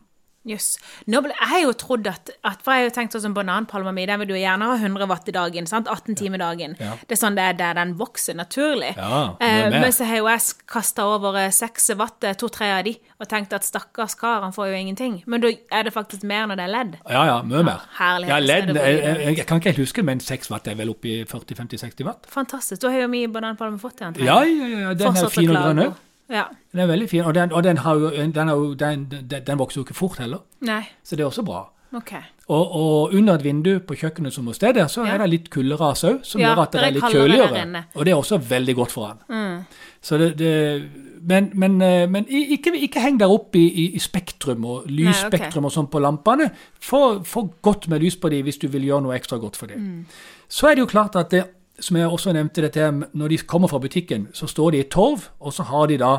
Jøss. 0.50 0.78
Nå 1.08 1.22
ble- 1.22 1.36
Jeg 1.40 1.50
har 1.52 1.62
jo 1.62 1.74
trodd 1.78 2.08
at, 2.10 2.30
at 2.44 2.62
For 2.66 2.74
jeg 2.74 2.82
har 2.84 2.90
jo 2.90 2.94
tenkt 2.96 3.14
sånn 3.16 3.22
som 3.28 3.34
bananpalma 3.38 3.94
mi, 3.94 4.06
den 4.10 4.20
vil 4.24 4.28
du 4.32 4.34
gjerne 4.36 4.66
ha 4.66 4.76
100 4.80 5.08
watt 5.08 5.30
i 5.30 5.36
dagen. 5.36 5.68
sant? 5.70 5.88
18 5.88 6.16
timer 6.18 6.40
i 6.40 6.44
dagen. 6.44 6.76
Ja. 6.80 6.96
Det 7.08 7.16
er 7.18 7.22
sånn 7.22 7.36
det 7.38 7.46
er 7.46 7.54
der 7.60 7.74
den 7.80 7.94
vokser 8.00 8.34
naturlig. 8.36 8.96
Ja, 8.98 9.36
mye 9.40 9.48
eh, 9.48 9.70
men 9.70 9.92
så 9.94 10.06
har 10.10 10.18
jo 10.24 10.28
jeg 10.32 10.42
kasta 10.68 11.06
over 11.06 11.38
eh, 11.38 11.50
6 11.54 11.90
watt, 12.00 12.24
eh, 12.24 12.34
to-tre 12.34 12.72
av 12.80 12.84
de, 12.86 12.96
og 13.20 13.28
tenkt 13.30 13.54
at 13.54 13.64
stakkars 13.68 14.16
kar, 14.20 14.42
han 14.42 14.52
får 14.56 14.72
jo 14.72 14.80
ingenting. 14.82 15.20
Men 15.28 15.42
da 15.42 15.52
er 15.72 15.84
det 15.84 15.94
faktisk 15.94 16.24
mer 16.24 16.48
når 16.48 16.56
det 16.60 16.66
er 16.68 16.74
ledd. 16.74 16.98
Ja, 17.10 17.24
ja, 17.30 17.38
mye 17.44 17.64
mer. 17.64 17.86
Ja, 18.00 18.10
Ja, 18.20 18.38
er 18.38 18.42
ledd, 18.42 18.74
jeg, 18.76 19.00
jeg, 19.04 19.38
jeg 19.38 19.46
kan 19.48 19.60
ikke 19.62 19.72
helt 19.74 19.84
huske, 19.86 20.04
men 20.04 20.20
6 20.20 20.50
watt 20.52 20.68
er 20.68 20.76
vel 20.76 20.90
oppe 20.90 21.06
i 21.08 21.24
40-50-60 21.26 22.06
watt? 22.06 22.26
Fantastisk. 22.30 22.82
Da 22.82 22.90
har 22.90 23.02
jo 23.06 23.08
vi 23.14 23.28
bananpalme 23.28 23.80
fått 23.80 24.00
den. 24.00 24.16
Ja, 24.24 24.42
ja, 24.44 24.66
ja, 24.68 24.80
ja, 24.90 24.94
den 24.94 25.08
er 25.08 25.14
Fortsatt 25.14 25.34
fin 25.38 25.50
og 25.52 25.56
grønn 25.64 25.84
òg. 25.86 25.94
Ja. 26.30 26.44
Den 26.72 26.84
er 26.84 26.88
veldig 26.92 27.10
fin, 27.10 27.26
og 27.26 27.34
den, 27.34 27.52
og 27.52 27.64
den, 27.64 27.78
har 27.78 27.96
jo, 27.98 28.10
den, 28.14 28.50
jo, 28.50 28.74
den, 28.76 29.60
vokser 29.60 29.82
jo 29.82 29.86
ikke 29.88 29.98
fort 29.98 30.20
heller, 30.22 30.44
Nei. 30.62 30.84
så 31.04 31.16
det 31.18 31.26
er 31.26 31.32
også 31.32 31.46
bra. 31.46 31.64
Okay. 31.94 32.22
Og, 32.48 32.76
og 32.76 33.14
under 33.18 33.40
et 33.40 33.44
vindu 33.44 33.72
på 33.82 33.96
kjøkkenet 33.98 34.34
som 34.34 34.46
hos 34.50 34.60
deg 34.62 34.76
der, 34.78 34.86
så 34.88 35.06
Ja. 35.08 35.16
er 35.16 35.24
det 35.24 35.30
litt 35.30 35.50
kulderas 35.50 36.04
òg, 36.06 36.20
som 36.24 36.42
Ja, 36.42 36.52
gjør 36.52 36.62
at 36.64 36.72
det 36.72 36.82
er 36.82 36.86
er 36.86 36.92
litt 36.92 37.04
kjøligere. 37.04 37.84
Og 37.96 38.06
det 38.06 38.12
er 38.14 38.18
også 38.18 38.38
veldig 38.38 38.76
godt 38.76 38.92
for 38.92 39.08
han. 39.08 39.18
Mm. 39.30 39.66
Så 40.02 40.18
det, 40.18 40.38
det, 40.38 40.84
men 41.22 41.52
men, 41.54 41.82
eh, 41.82 42.10
men 42.10 42.26
ikke, 42.30 42.76
ikke 42.78 43.02
heng 43.02 43.20
der 43.20 43.30
opp 43.34 43.56
i, 43.56 43.66
i, 43.96 44.00
spektrum 44.00 44.66
og 44.66 44.86
lysspektrum 44.88 45.66
og 45.66 45.72
sånn 45.72 45.90
på 45.90 46.00
lampene. 46.00 46.52
Få, 46.80 47.24
få 47.26 47.50
godt 47.62 47.88
med 47.90 48.02
lys 48.02 48.16
på 48.16 48.30
de 48.30 48.44
hvis 48.44 48.62
du 48.62 48.68
vil 48.68 48.86
gjøre 48.86 49.02
noe 49.08 49.18
ekstra 49.18 49.40
godt 49.42 49.58
for 49.58 49.68
dem. 49.68 49.80
Mm. 49.80 50.06
Så 50.50 50.70
er 50.70 50.76
det 50.76 50.86
jo 50.86 50.94
klart 50.94 51.16
at 51.16 51.32
det, 51.32 51.44
som 51.82 51.98
jeg 51.98 52.08
også 52.08 52.34
nevnte 52.34 52.62
dette, 52.62 52.92
når 53.14 53.28
de 53.30 53.38
kommer 53.38 53.68
fra 53.68 53.80
butikken, 53.80 54.28
så 54.34 54.48
står 54.48 54.72
de 54.72 54.80
i 54.80 54.88
torv, 54.92 55.30
og 55.40 55.54
så 55.54 55.64
har 55.64 55.88
de 55.88 55.98
da 55.98 56.12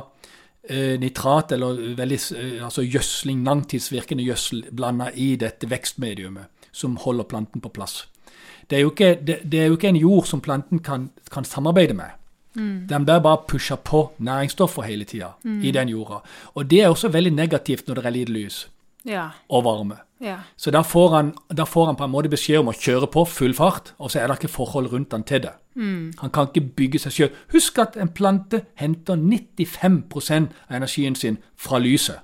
eh, 0.69 0.99
nitrat 1.01 1.53
eller 1.53 1.95
veldig, 1.97 2.19
eh, 2.37 2.65
altså 2.65 2.83
gjødsling, 2.83 3.45
langtidsvirkende 3.45 4.25
gjødsel 4.25 4.65
blanda 4.77 5.11
i 5.15 5.37
dette 5.37 5.69
vekstmediumet 5.71 6.49
som 6.73 6.97
holder 6.97 7.25
planten 7.25 7.61
på 7.61 7.69
plass. 7.75 8.07
Det 8.71 8.77
er 8.79 8.83
jo 8.85 8.91
ikke, 8.93 9.15
det, 9.27 9.41
det 9.51 9.61
er 9.61 9.67
jo 9.67 9.77
ikke 9.79 9.89
en 9.89 9.97
jord 9.99 10.27
som 10.31 10.41
planten 10.41 10.79
kan, 10.79 11.09
kan 11.31 11.45
samarbeide 11.45 11.95
med. 11.95 12.17
Den 12.91 13.05
blir 13.07 13.21
bare 13.23 13.45
pusha 13.49 13.77
på 13.77 14.11
næringsstoffer 14.19 14.83
hele 14.83 15.05
tida 15.05 15.29
i 15.63 15.71
den 15.71 15.89
jorda. 15.89 16.17
Og 16.59 16.67
det 16.71 16.81
er 16.83 16.89
også 16.91 17.09
veldig 17.15 17.31
negativt 17.33 17.87
når 17.89 17.95
det 18.01 18.07
er 18.07 18.11
lite 18.11 18.33
lys 18.35 18.69
Ja. 19.07 19.29
og 19.49 19.65
varme. 19.65 19.97
Ja. 20.21 20.37
Så 20.57 20.71
da 20.71 20.83
får, 20.85 21.09
han, 21.15 21.35
da 21.57 21.65
får 21.65 21.87
han 21.87 21.97
på 21.97 22.05
en 22.05 22.13
måte 22.13 22.29
beskjed 22.29 22.61
om 22.61 22.69
å 22.69 22.77
kjøre 22.77 23.09
på 23.13 23.25
full 23.29 23.55
fart, 23.57 23.95
og 23.99 24.11
så 24.13 24.21
er 24.21 24.29
det 24.29 24.37
ikke 24.41 24.53
forhold 24.53 24.91
rundt 24.93 25.15
han 25.17 25.25
til 25.25 25.43
det. 25.47 25.55
Han 26.21 26.33
kan 26.35 26.51
ikke 26.51 26.75
bygge 26.77 26.99
seg 27.01 27.15
sjøl. 27.15 27.31
Husk 27.55 27.79
at 27.81 27.97
en 27.97 28.11
plante 28.13 28.65
henter 28.77 29.17
95% 29.17 30.51
av 30.69 30.77
energien 30.77 31.17
sin 31.17 31.39
fra 31.57 31.81
lyset, 31.81 32.21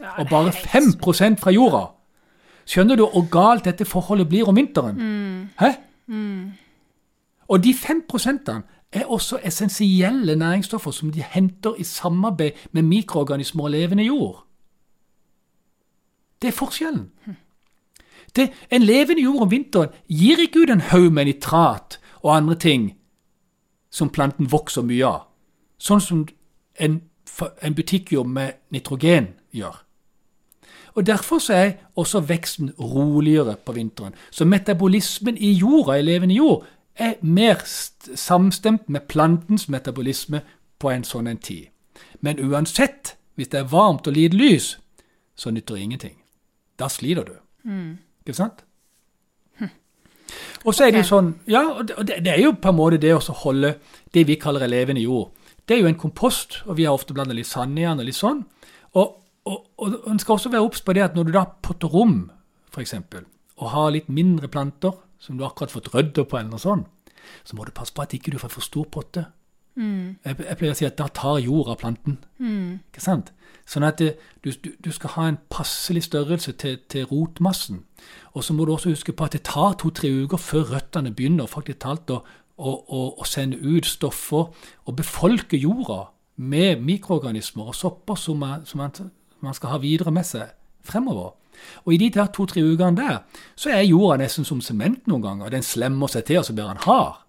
Ja, 0.00 0.12
og 0.18 0.28
bare 0.30 0.52
helt 0.72 1.02
5 1.02 1.36
fra 1.38 1.50
jorda. 1.50 1.88
Skjønner 2.68 2.96
du 2.96 3.02
hvor 3.06 3.24
galt 3.32 3.64
dette 3.64 3.84
forholdet 3.84 4.28
blir 4.28 4.48
om 4.48 4.56
vinteren? 4.56 4.98
Hæ? 5.58 5.72
Og 7.48 7.64
de 7.64 7.72
5% 7.74 8.50
er 8.92 9.04
også 9.04 9.38
essensielle 9.44 10.36
næringsstoffer 10.36 10.90
som 10.90 11.10
de 11.12 11.22
henter 11.22 11.74
i 11.78 11.84
samarbeid 11.84 12.50
med 12.72 12.82
mikroorganismer 12.82 13.64
og 13.64 13.70
levende 13.70 14.04
jord. 14.04 14.44
Det 16.42 16.48
er 16.48 16.56
forskjellen. 16.56 17.10
Det, 18.36 18.50
en 18.70 18.82
levende 18.82 19.22
jord 19.22 19.42
om 19.42 19.50
vinteren 19.50 19.94
gir 20.08 20.38
ikke 20.38 20.62
ut 20.62 20.70
en 20.70 20.84
haug 20.92 21.12
med 21.12 21.24
nitrat 21.24 21.98
og 22.22 22.36
andre 22.36 22.54
ting 22.54 22.94
som 23.90 24.10
planten 24.10 24.50
vokser 24.52 24.84
mye 24.84 25.06
av, 25.06 25.20
sånn 25.78 26.02
som 26.04 26.24
en, 26.78 27.00
en 27.62 27.74
butikkjord 27.74 28.28
med 28.28 28.58
nitrogen 28.70 29.32
gjør. 29.50 29.84
Og 30.94 31.06
Derfor 31.06 31.52
er 31.52 31.72
også 31.96 32.20
veksten 32.20 32.72
roligere 32.80 33.56
på 33.56 33.72
vinteren. 33.72 34.14
Så 34.30 34.44
metabolismen 34.44 35.36
i 35.38 35.52
jorda, 35.52 35.92
i 35.92 36.02
levende 36.02 36.34
jord, 36.34 36.64
er 36.96 37.14
mer 37.22 37.62
samstemt 38.14 38.88
med 38.88 39.00
plantens 39.00 39.68
metabolisme 39.68 40.40
på 40.78 40.90
en 40.90 41.04
sånn 41.04 41.26
en 41.26 41.38
tid. 41.38 41.68
Men 42.20 42.40
uansett, 42.42 43.14
hvis 43.34 43.48
det 43.48 43.60
er 43.60 43.70
varmt 43.70 44.06
og 44.06 44.12
lite 44.12 44.36
lys, 44.36 44.78
så 45.36 45.50
nytter 45.50 45.74
det 45.74 45.82
ingenting. 45.82 46.16
Da 46.78 46.88
sliter 46.92 47.26
du. 47.26 47.36
Mm. 47.68 47.98
Ikke 48.22 48.36
sant? 48.38 48.64
Og 50.66 50.74
så 50.74 50.84
er 50.84 50.92
det 50.92 51.04
jo 51.04 51.08
sånn, 51.08 51.28
ja, 51.48 51.62
og 51.78 51.86
det, 51.88 52.18
det 52.24 52.32
er 52.34 52.42
jo 52.42 52.54
på 52.60 52.72
en 52.72 52.76
måte 52.76 53.00
det 53.00 53.14
å 53.14 53.36
holde 53.44 53.76
det 54.14 54.24
vi 54.28 54.36
kaller 54.40 54.66
elevene 54.66 55.00
i 55.00 55.06
jord. 55.06 55.30
Det 55.68 55.76
er 55.76 55.82
jo 55.82 55.90
en 55.90 56.00
kompost, 56.00 56.62
og 56.66 56.78
vi 56.78 56.86
har 56.88 56.96
ofte 56.96 57.14
blanda 57.16 57.36
litt 57.36 57.48
sand 57.48 57.78
i 57.78 57.84
den 57.84 58.02
og 58.02 58.08
litt 58.08 58.18
sånn. 58.18 58.42
Og, 58.98 59.18
og, 59.48 59.58
og 59.78 60.08
en 60.10 60.20
skal 60.20 60.38
også 60.38 60.52
være 60.52 60.64
obs 60.64 60.82
på 60.84 60.94
det 60.96 61.04
at 61.04 61.16
når 61.16 61.28
du 61.28 61.34
da 61.36 61.44
potter 61.64 61.92
rom, 61.92 62.20
f.eks., 62.72 62.94
og 63.58 63.72
har 63.74 63.92
litt 63.94 64.10
mindre 64.12 64.50
planter 64.52 64.94
som 65.22 65.38
du 65.38 65.44
akkurat 65.46 65.72
fått 65.74 65.90
rydda 65.94 66.24
på, 66.24 66.38
eller 66.38 66.54
noe 66.54 66.62
sånt, 66.62 67.16
så 67.44 67.56
må 67.58 67.66
du 67.66 67.74
passe 67.76 67.92
på 67.94 68.04
at 68.04 68.14
ikke 68.16 68.32
du 68.32 68.38
får 68.40 68.52
for 68.54 68.64
stor 68.64 68.86
potte. 68.92 69.24
Mm. 69.78 70.16
Jeg, 70.24 70.36
jeg, 70.42 70.56
pleier 70.58 70.74
å 70.74 70.78
si 70.78 70.86
at 70.88 70.96
da 70.98 71.06
tar 71.14 71.38
jorda 71.38 71.76
planten. 71.78 72.18
Mm. 72.42 72.80
Ikke 72.90 73.02
sant? 73.04 73.30
Sånn 73.68 73.86
at 73.86 74.00
det, 74.00 74.14
du, 74.42 74.50
du, 74.80 74.90
skal 74.94 75.12
ha 75.14 75.26
en 75.28 75.38
passelig 75.52 76.06
størrelse 76.08 76.54
til, 76.58 76.78
til, 76.90 77.06
rotmassen. 77.10 77.84
Og 78.32 78.44
så 78.44 78.56
må 78.56 78.66
du 78.66 78.72
også 78.74 78.94
huske 78.94 79.14
på 79.14 79.28
at 79.28 79.36
det 79.36 79.44
tar 79.46 79.76
to-tre 79.78 80.10
uker 80.24 80.40
før 80.40 80.72
røttene 80.72 81.12
begynner 81.14 81.50
faktisk 81.50 81.82
talt 81.84 82.10
å, 82.10 82.22
å, 82.56 82.72
å, 82.72 83.02
å, 83.20 83.28
sende 83.28 83.60
ut 83.60 83.86
stoffer 83.86 84.48
og 84.50 84.96
befolke 84.98 85.60
jorda 85.60 86.08
med 86.42 86.82
mikroorganismer 86.86 87.70
og 87.70 87.76
sopper 87.76 88.18
som 88.18 88.40
man, 88.42 88.64
som 88.66 88.82
man, 88.82 88.94
man 89.44 89.54
skal 89.54 89.76
ha 89.76 89.82
videre 89.82 90.14
med 90.14 90.26
seg 90.26 90.54
fremover. 90.86 91.36
Og 91.84 91.94
i 91.94 92.02
de 92.02 92.10
to-tre 92.14 92.62
ukene 92.64 92.96
der 92.98 93.18
så 93.58 93.74
er 93.74 93.86
jorda 93.86 94.22
nesten 94.24 94.46
som 94.48 94.62
sement 94.64 95.06
noen 95.10 95.26
ganger. 95.26 95.54
Den 95.54 95.66
slemmer 95.66 96.10
seg 96.10 96.26
til, 96.26 96.40
og 96.40 96.46
så 96.46 96.54
blir 96.54 96.70
den 96.70 96.86
hard. 96.86 97.26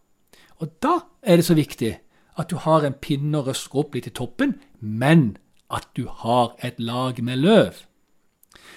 Og 0.60 0.72
da 0.84 1.01
er 1.22 1.39
det 1.39 1.48
så 1.48 1.58
viktig 1.58 1.98
at 2.38 2.50
du 2.50 2.55
har 2.55 2.86
en 2.86 2.93
pinne 2.93 3.38
og 3.39 3.50
røsker 3.50 3.81
opp 3.81 3.95
litt 3.95 4.07
i 4.07 4.15
toppen, 4.15 4.55
men 4.79 5.38
at 5.69 5.88
du 5.95 6.07
har 6.07 6.55
et 6.65 6.79
lag 6.79 7.21
med 7.24 7.41
løv. 7.43 7.83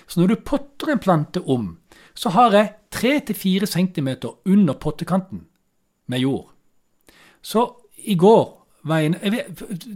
Så 0.07 0.21
når 0.21 0.27
du 0.33 0.45
potter 0.45 0.93
en 0.93 1.03
plante 1.03 1.41
om, 1.41 1.79
så 2.15 2.33
har 2.35 2.53
jeg 2.53 2.73
3-4 2.93 3.67
cm 3.67 4.09
under 4.45 4.75
pottekanten 4.75 5.47
med 6.07 6.19
jord. 6.19 6.51
Så 7.43 7.71
i 7.97 8.15
går 8.15 8.59
var 8.85 8.99
en, 8.99 9.17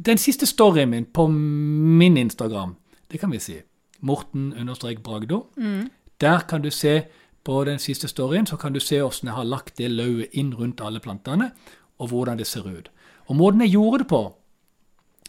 Den 0.06 0.18
siste 0.18 0.46
storyen 0.46 0.90
min 0.90 1.04
på 1.04 1.26
min 1.26 2.16
Instagram, 2.16 2.76
det 3.10 3.20
kan 3.20 3.30
vi 3.30 3.38
si, 3.38 3.56
Morten-Bragdo, 4.00 5.46
mm. 5.56 5.90
der 6.20 6.40
kan 6.48 6.62
du 6.62 6.70
se 6.70 7.02
på 7.46 7.64
den 7.64 7.78
siste 7.78 8.08
storyen 8.08 8.46
så 8.46 8.56
kan 8.56 8.74
du 8.74 8.80
se 8.80 8.98
hvordan 9.00 9.30
jeg 9.30 9.34
har 9.34 9.44
lagt 9.46 9.78
det 9.78 9.90
lauvet 9.90 10.34
inn 10.34 10.54
rundt 10.54 10.80
alle 10.82 11.00
plantene, 11.00 11.52
og 11.98 12.08
hvordan 12.08 12.38
det 12.38 12.46
ser 12.46 12.66
ut. 12.66 12.90
Og 13.26 13.38
måten 13.38 13.62
jeg 13.64 13.74
gjorde 13.74 14.02
det 14.04 14.08
på, 14.10 14.22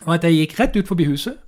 var 0.05 0.19
at 0.19 0.27
jeg 0.27 0.37
gikk 0.41 0.59
rett 0.59 0.77
ut 0.77 0.89
forbi 0.89 1.07
huset, 1.09 1.39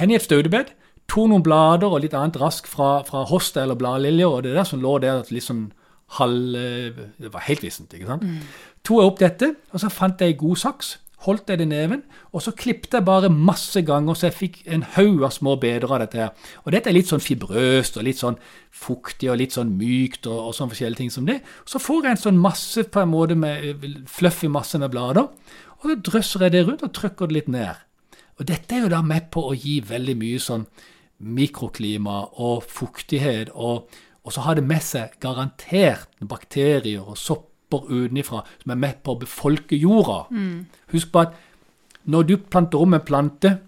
hen 0.00 0.12
i 0.12 0.16
et 0.16 0.24
stødebed, 0.24 0.72
tok 1.10 1.28
noen 1.30 1.44
blader 1.44 1.90
og 1.90 2.04
litt 2.04 2.14
annet 2.16 2.38
rask 2.40 2.68
fra, 2.70 3.00
fra 3.06 3.26
hosta 3.28 3.64
eller 3.64 3.78
bladliljer, 3.78 4.30
og 4.30 4.46
det 4.46 4.54
der 4.56 4.68
som 4.68 4.82
lå 4.82 4.96
der 5.02 5.24
litt 5.34 5.46
sånn 5.46 5.70
halv 6.18 6.56
Det 7.22 7.28
var 7.30 7.44
helt 7.46 7.62
vissent, 7.62 7.92
ikke 7.94 8.08
sant. 8.08 8.24
Mm. 8.26 8.40
Tok 8.82 8.98
jeg 8.98 9.10
opp 9.12 9.20
dette, 9.20 9.48
og 9.70 9.78
så 9.82 9.90
fant 9.94 10.22
jeg 10.24 10.40
god 10.40 10.58
saks, 10.58 10.96
holdt 11.26 11.52
jeg 11.52 11.60
det 11.60 11.66
i 11.68 11.70
neven, 11.70 12.02
og 12.32 12.42
så 12.42 12.52
klippet 12.56 12.96
jeg 12.96 13.04
bare 13.04 13.28
masse 13.30 13.82
ganger, 13.86 14.16
så 14.16 14.26
jeg 14.26 14.36
fikk 14.38 14.56
en 14.72 14.82
haug 14.96 15.22
av 15.26 15.34
små 15.36 15.54
beder 15.60 15.92
av 15.92 16.00
dette 16.02 16.18
her. 16.18 16.30
Og 16.64 16.72
dette 16.72 16.90
er 16.90 16.96
litt 16.96 17.10
sånn 17.10 17.22
fibrøst 17.22 18.00
og 18.00 18.06
litt 18.08 18.18
sånn 18.18 18.38
fuktig 18.72 19.28
og 19.30 19.36
litt 19.38 19.54
sånn 19.54 19.74
mykt 19.76 20.26
og, 20.30 20.48
og 20.48 20.56
sånn 20.56 20.72
forskjellige 20.72 21.02
ting 21.02 21.12
som 21.12 21.28
det. 21.28 21.40
Så 21.68 21.82
får 21.82 22.08
jeg 22.08 22.16
en 22.16 22.22
sånn 22.24 22.40
masse 22.40 22.86
på 22.88 23.04
en 23.04 23.12
måte 23.12 23.36
med 23.38 23.84
fluffy 24.08 24.48
masse 24.50 24.80
med 24.80 24.90
blader, 24.94 25.28
og 25.80 25.90
så 25.90 25.96
drøsser 26.10 26.44
jeg 26.46 26.54
det 26.54 26.66
rundt 26.66 26.84
og 26.84 26.92
trykker 26.96 27.30
det 27.30 27.36
litt 27.38 27.50
ned. 27.52 27.80
Og 28.40 28.48
dette 28.48 28.76
er 28.76 28.84
jo 28.84 28.92
da 28.92 29.00
med 29.04 29.28
på 29.32 29.42
å 29.48 29.56
gi 29.56 29.80
veldig 29.84 30.16
mye 30.20 30.40
sånn 30.40 30.64
mikroklima 31.20 32.22
og 32.40 32.64
fuktighet, 32.64 33.52
og, 33.52 33.90
og 34.24 34.32
så 34.32 34.44
har 34.46 34.56
det 34.56 34.64
med 34.64 34.84
seg 34.84 35.18
garantert 35.20 36.08
bakterier 36.24 37.04
og 37.04 37.18
sopper 37.20 37.84
utenfra 37.90 38.42
som 38.62 38.72
er 38.72 38.80
med 38.80 39.02
på 39.04 39.14
å 39.14 39.20
befolke 39.20 39.76
jorda. 39.76 40.22
Mm. 40.32 40.66
Husk 40.94 41.12
på 41.12 41.24
at 41.26 41.36
når 42.10 42.28
du 42.28 42.34
planter 42.40 42.80
om 42.80 42.96
en 42.96 43.04
plante, 43.04 43.58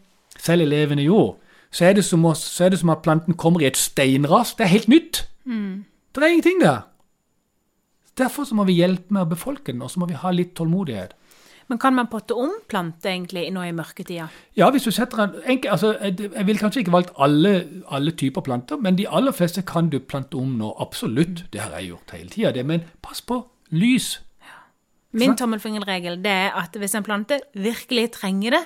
selv 0.41 0.65
i 0.65 0.71
levende 0.71 1.05
jord, 1.05 1.37
så 1.73 1.87
er, 1.89 2.01
som, 2.05 2.25
så 2.37 2.67
er, 2.67 2.73
det 2.73 2.81
som 2.81 2.93
at 2.93 3.05
planten 3.05 3.37
kommer 3.39 3.63
i 3.63 3.69
et 3.69 3.79
steinras. 3.81 4.57
Det 4.57 4.67
er 4.67 4.73
helt 4.75 4.89
nytt. 4.93 5.23
Mm. 5.45 5.85
Det 6.13 6.23
er 6.25 6.33
ingenting 6.33 6.61
der. 6.61 6.81
Derfor 8.19 8.45
så 8.45 8.57
må 8.57 8.67
vi 8.69 8.77
hjelpe 8.77 9.15
med 9.15 9.25
å 9.25 9.31
befolke 9.31 9.73
den, 9.73 9.85
og 9.85 9.93
så 9.93 10.03
må 10.03 10.09
vi 10.11 10.19
ha 10.21 10.33
litt 10.35 10.53
tålmodighet. 10.59 11.15
Men 11.71 11.79
kan 11.79 11.95
man 11.95 12.09
potte 12.11 12.37
om 12.39 12.53
planter 12.69 13.13
egentlig 13.13 13.45
nå 13.55 13.65
i 13.67 13.75
mørketida? 13.77 14.29
Ja, 14.59 14.71
hvis 14.75 14.87
du 14.89 14.91
setter 14.95 15.25
en 15.25 15.37
enkel, 15.47 15.71
altså, 15.71 15.93
Jeg 16.01 16.47
vil 16.47 16.59
kanskje 16.59 16.83
ikke 16.83 16.93
valgt 16.93 17.13
alle, 17.19 17.85
alle, 17.91 18.11
typer 18.11 18.41
planter, 18.41 18.77
men 18.77 18.99
de 18.99 19.09
aller 19.09 19.33
fleste 19.33 19.63
kan 19.63 19.89
du 19.91 19.99
plante 19.99 20.35
om 20.37 20.57
nå. 20.59 20.75
Absolutt. 20.81 21.47
Det 21.53 21.61
har 21.61 21.71
jeg 21.79 21.93
gjort 21.93 22.11
hele 22.17 22.29
tida, 22.29 22.63
men 22.63 22.85
pass 23.03 23.23
på 23.23 23.43
lys. 23.71 24.23
Ja. 24.43 24.59
Min 25.13 25.37
tommelfingerregel 25.37 26.19
det 26.25 26.33
er 26.33 26.59
at 26.59 26.77
hvis 26.77 26.95
en 26.95 27.07
plante 27.07 27.41
virkelig 27.55 28.11
trenger 28.19 28.59
det, 28.59 28.65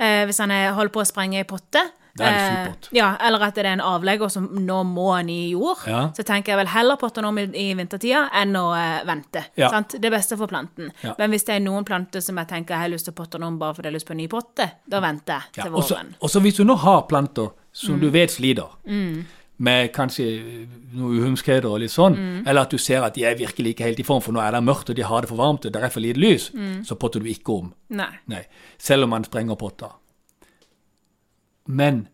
eh, 0.00 0.24
hvis 0.24 0.38
han 0.38 0.50
holder 0.50 0.92
på 0.92 1.00
å 1.00 1.08
sprenge 1.08 1.40
i 1.40 1.48
potte, 1.48 1.84
det 2.16 2.26
er 2.26 2.68
eh, 2.68 2.88
ja, 2.96 3.10
eller 3.26 3.44
at 3.46 3.56
det 3.56 3.64
er 3.64 3.74
en 3.74 3.84
avlegger 3.84 4.30
som 4.32 4.48
nå 4.64 4.78
må 4.88 5.10
en 5.18 5.30
i 5.32 5.50
jord. 5.52 5.84
Ja. 5.90 6.06
Så 6.16 6.24
tenker 6.26 6.54
jeg 6.54 6.60
vel 6.62 6.72
heller 6.72 6.98
potte 7.00 7.20
den 7.20 7.28
om 7.28 7.40
i, 7.40 7.46
i 7.60 7.66
vintertida 7.76 8.26
enn 8.40 8.56
å 8.58 8.66
eh, 8.76 9.04
vente. 9.08 9.46
Ja. 9.60 9.70
Sant? 9.74 9.98
Det 10.02 10.12
beste 10.12 10.38
for 10.40 10.50
planten. 10.50 10.90
Ja. 11.04 11.14
Men 11.20 11.34
hvis 11.34 11.46
det 11.48 11.58
er 11.58 11.64
noen 11.64 11.86
planter 11.88 12.24
som 12.24 12.38
jeg 12.40 12.50
tenker 12.52 12.76
jeg 12.76 12.86
har 12.86 12.92
lyst 12.92 13.08
til 13.10 13.16
å 13.16 13.20
potte 13.20 13.40
den 13.40 13.48
om 13.48 13.58
bare 13.60 13.76
fordi 13.76 13.90
jeg 13.90 13.94
har 13.94 13.98
lyst 13.98 14.10
på 14.10 14.16
en 14.16 14.22
ny 14.22 14.28
potte, 14.32 14.68
da 14.86 15.02
venter 15.04 15.48
jeg 15.56 15.66
til 15.66 15.74
våren. 15.74 16.14
Og 16.20 16.32
så 16.32 16.42
hvis 16.44 16.60
du 16.60 16.64
nå 16.66 16.78
har 16.82 17.02
planter 17.10 17.52
som 17.76 17.96
mm. 17.96 18.00
du 18.00 18.08
vet 18.14 18.32
sliter, 18.32 18.72
mm. 18.88 19.18
med 19.66 19.92
kanskje 19.96 20.26
noe 20.96 21.20
uhumskheter 21.20 21.68
og 21.68 21.82
litt 21.82 21.92
sånn, 21.92 22.16
mm. 22.16 22.40
eller 22.46 22.64
at 22.64 22.72
du 22.72 22.80
ser 22.80 23.04
at 23.04 23.16
de 23.16 23.26
er 23.28 23.36
virkelig 23.36 23.74
ikke 23.74 23.90
helt 23.90 24.00
i 24.00 24.06
form, 24.08 24.24
for 24.24 24.36
nå 24.36 24.40
er 24.40 24.56
det 24.56 24.64
mørkt 24.64 24.92
og 24.92 24.96
de 24.96 25.04
har 25.04 25.24
det 25.24 25.32
for 25.32 25.42
varmt 25.42 25.68
og 25.68 25.76
det 25.76 25.84
er 25.84 25.92
for 25.92 26.04
lite 26.04 26.22
lys, 26.22 26.48
mm. 26.56 26.80
så 26.88 26.96
potter 26.96 27.20
du 27.20 27.28
ikke 27.32 27.60
om. 27.60 27.70
Nei. 27.96 28.12
Nei. 28.32 28.46
Selv 28.80 29.04
om 29.04 29.12
man 29.12 29.28
sprenger 29.28 29.60
potter. 29.60 29.92
Men 31.66 32.06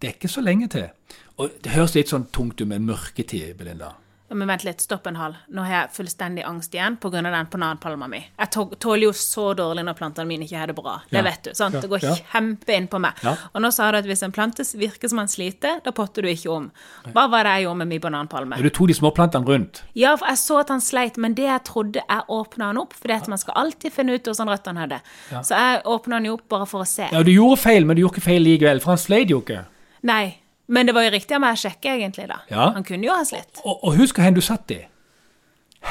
det 0.00 0.08
er 0.08 0.16
ikke 0.18 0.28
så 0.28 0.42
lenge 0.44 0.68
til. 0.68 0.88
Og 1.36 1.50
Det 1.62 1.74
høres 1.74 1.94
litt 1.94 2.12
sånn 2.12 2.28
tungt 2.30 2.60
ut 2.60 2.68
med 2.68 2.84
mørketid, 2.86 3.56
Belinda. 3.58 3.94
Ja, 4.34 4.38
men 4.38 4.48
vent 4.50 4.64
litt, 4.66 4.80
stopp 4.82 5.04
en 5.06 5.14
hal. 5.14 5.36
Nå 5.54 5.62
har 5.62 5.72
jeg 5.76 5.90
fullstendig 5.94 6.42
angst 6.42 6.72
igjen 6.74 6.96
pga. 6.98 7.20
den 7.22 7.46
bananpalma 7.50 8.08
mi. 8.10 8.18
Jeg 8.18 8.48
tåler 8.82 9.04
jo 9.04 9.12
så 9.14 9.52
dårlig 9.54 9.84
når 9.86 9.94
plantene 9.94 10.26
mine 10.26 10.42
ikke 10.42 10.58
har 10.58 10.72
det 10.72 10.74
bra. 10.74 10.94
Det 11.06 11.20
ja. 11.20 11.22
vet 11.22 11.44
du. 11.44 11.50
sant? 11.54 11.76
Det 11.78 11.86
går 11.92 12.02
ja. 12.02 12.16
kjempe 12.32 12.74
inn 12.74 12.88
på 12.90 12.98
meg. 12.98 13.20
Ja. 13.22 13.36
Og 13.52 13.62
nå 13.62 13.70
sa 13.70 13.92
du 13.94 14.00
at 14.00 14.08
hvis 14.10 14.24
en 14.26 14.34
plante 14.34 14.66
virker 14.74 15.12
som 15.12 15.22
han 15.22 15.30
sliter, 15.30 15.78
da 15.86 15.94
potter 15.94 16.26
du 16.26 16.32
ikke 16.32 16.50
om. 16.50 16.66
Hva 17.14 17.28
var 17.30 17.46
det 17.46 17.54
jeg 17.60 17.68
gjorde 17.68 17.82
med 17.84 17.92
min 17.94 18.02
bananpalme? 18.08 18.58
Du 18.58 18.70
tok 18.74 18.90
de 18.90 18.98
småplantene 18.98 19.46
rundt? 19.46 19.84
Ja, 19.94 20.16
for 20.18 20.26
jeg 20.34 20.42
så 20.42 20.58
at 20.64 20.74
han 20.74 20.82
sleit, 20.82 21.14
men 21.14 21.38
det 21.38 21.46
jeg 21.46 21.62
trodde 21.70 22.02
jeg 22.02 22.28
åpna 22.42 22.72
han 22.72 22.82
opp, 22.82 22.98
fordi 22.98 23.20
at 23.20 23.30
man 23.30 23.38
skal 23.38 23.60
alltid 23.62 23.94
finne 23.94 24.18
ut 24.18 24.26
hvordan 24.32 24.50
røttene 24.50 24.82
hadde. 24.82 25.02
Så 25.30 25.54
jeg 25.54 25.84
åpna 25.94 26.18
han 26.18 26.26
jo 26.26 26.40
opp 26.40 26.48
bare 26.50 26.66
for 26.74 26.82
å 26.82 26.90
se. 26.96 27.06
Ja, 27.06 27.22
du 27.22 27.30
gjorde 27.30 27.62
feil, 27.68 27.86
men 27.86 27.94
du 27.94 28.02
gjorde 28.02 28.18
ikke 28.18 28.32
feil 28.32 28.42
likevel, 28.50 28.82
for 28.82 28.96
han 28.96 29.04
sleit 29.06 29.30
jo 29.30 29.44
ikke. 29.46 29.62
Nei, 30.10 30.24
men 30.66 30.88
det 30.88 30.94
var 30.96 31.04
jo 31.06 31.12
riktig 31.12 31.36
av 31.36 31.42
meg 31.44 31.56
å 31.56 31.60
sjekke, 31.60 31.94
egentlig. 31.98 32.26
da. 32.30 32.40
Ja. 32.48 32.70
Han 32.76 32.84
kunne 32.86 33.06
jo 33.06 33.12
ha 33.12 33.24
slitt. 33.28 33.60
Og, 33.64 33.82
og 33.84 33.96
husk 33.98 34.20
hvor 34.20 34.34
du 34.34 34.40
satt 34.44 34.72
i. 34.72 34.80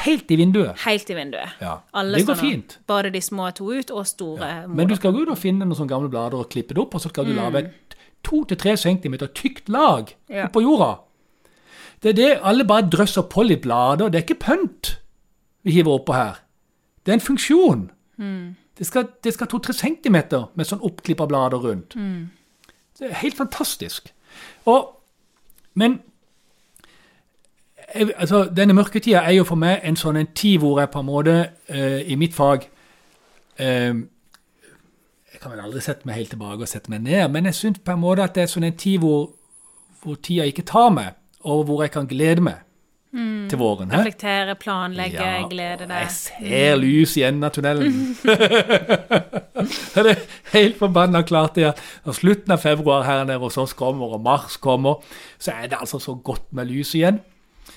Helt 0.02 0.30
i 0.30 0.36
vinduet. 0.36 0.80
Helt 0.82 1.10
i 1.10 1.14
vinduet. 1.14 1.54
Ja. 1.62 1.76
Alle 1.94 2.18
det 2.18 2.26
går 2.26 2.38
fint. 2.40 2.78
Bare 2.90 3.12
de 3.14 3.20
små 3.22 3.50
to 3.54 3.68
ut, 3.70 3.92
og 3.94 4.06
store 4.10 4.48
ja. 4.50 4.64
Men 4.66 4.90
du 4.90 4.96
skal 4.98 5.14
gå 5.14 5.22
ut 5.22 5.30
og 5.30 5.38
finne 5.38 5.62
noen 5.62 5.78
sånne 5.78 5.92
gamle 5.92 6.10
blader 6.10 6.40
og 6.42 6.50
klippe 6.50 6.74
det 6.74 6.82
opp, 6.82 6.96
og 6.98 7.04
så 7.04 7.12
skal 7.12 7.28
du 7.28 7.34
mm. 7.34 7.38
lage 7.38 7.62
et 7.62 7.96
to 8.26 8.42
til 8.48 8.58
tre 8.58 8.74
centimeter 8.80 9.30
tykt 9.36 9.70
lag 9.70 10.10
ja. 10.32 10.48
oppå 10.48 10.64
jorda. 10.64 10.90
Det 12.02 12.10
er 12.10 12.18
det 12.18 12.30
alle 12.42 12.66
bare 12.68 12.88
drøsser 12.90 13.28
på 13.30 13.46
litt 13.46 13.62
blader. 13.64 14.10
Det 14.10 14.18
er 14.18 14.26
ikke 14.26 14.42
pønt 14.42 14.96
vi 15.64 15.78
hiver 15.78 16.00
oppå 16.00 16.16
her. 16.16 16.42
Det 17.04 17.12
er 17.12 17.20
en 17.20 17.24
funksjon. 17.24 17.86
Mm. 18.18 18.56
Det 18.74 18.86
skal, 18.88 19.06
skal 19.30 19.48
to-tre 19.48 19.76
centimeter 19.76 20.48
med 20.58 20.66
sånn 20.68 20.82
oppklippa 20.84 21.28
blader 21.30 21.62
rundt. 21.62 21.94
Mm. 21.94 22.32
Det 22.98 23.08
er 23.08 23.20
helt 23.22 23.38
fantastisk. 23.38 24.10
Og, 24.70 24.90
men 25.74 26.00
jeg, 27.94 28.10
altså, 28.16 28.44
denne 28.56 28.74
mørketida 28.74 29.18
er 29.18 29.30
jo 29.30 29.44
for 29.44 29.60
meg 29.60 29.84
en 29.84 29.96
sånn 29.96 30.18
en 30.18 30.32
tid 30.34 30.58
hvor 30.62 30.80
jeg 30.80 30.90
på 30.90 31.02
en 31.02 31.08
måte 31.08 31.36
uh, 31.70 32.00
i 32.02 32.16
mitt 32.18 32.34
fag 32.34 32.66
uh, 33.60 33.94
Jeg 33.94 35.40
kan 35.40 35.52
vel 35.52 35.62
aldri 35.62 35.82
sette 35.84 36.08
meg 36.08 36.18
helt 36.18 36.34
tilbake 36.34 36.66
og 36.66 36.70
sette 36.70 36.90
meg 36.90 37.04
ned, 37.04 37.28
men 37.30 37.50
jeg 37.50 37.58
syns 37.58 37.82
på 37.84 37.94
en 37.94 38.02
måte 38.02 38.24
at 38.24 38.34
det 38.34 38.44
er 38.44 38.52
sånn 38.52 38.66
en 38.66 38.78
tid 38.78 39.02
hvor, 39.02 39.32
hvor 40.02 40.18
tida 40.22 40.46
ikke 40.48 40.66
tar 40.66 40.92
meg, 40.94 41.18
og 41.44 41.64
hvor 41.68 41.82
jeg 41.82 41.92
kan 41.92 42.06
glede 42.08 42.40
meg. 42.44 42.62
Til 43.50 43.58
våren. 43.58 43.90
hæ? 43.90 44.02
Reflektere, 44.02 44.54
planlegge, 44.60 45.26
glede 45.50 45.86
deg. 45.86 46.06
jeg 46.06 46.10
ser 46.10 46.78
lys 46.80 47.16
i 47.16 47.26
enden 47.28 47.44
av 47.46 47.54
tunnelen. 47.54 48.16
det 49.94 50.06
er 50.10 50.24
helt 50.54 50.80
forbanna 50.80 51.22
klart 51.22 51.58
Ja. 51.60 51.72
Når 52.04 52.18
slutten 52.18 52.52
av 52.54 52.62
februar 52.62 53.04
her 53.06 53.24
nede 53.24 53.38
hos 53.42 53.58
oss 53.60 53.72
kommer, 53.78 54.16
og 54.16 54.24
mars 54.24 54.56
kommer, 54.56 55.04
så 55.38 55.54
er 55.54 55.70
det 55.70 55.78
altså 55.80 55.98
så 56.02 56.14
godt 56.14 56.52
med 56.52 56.70
lys 56.72 56.94
igjen. 56.94 57.20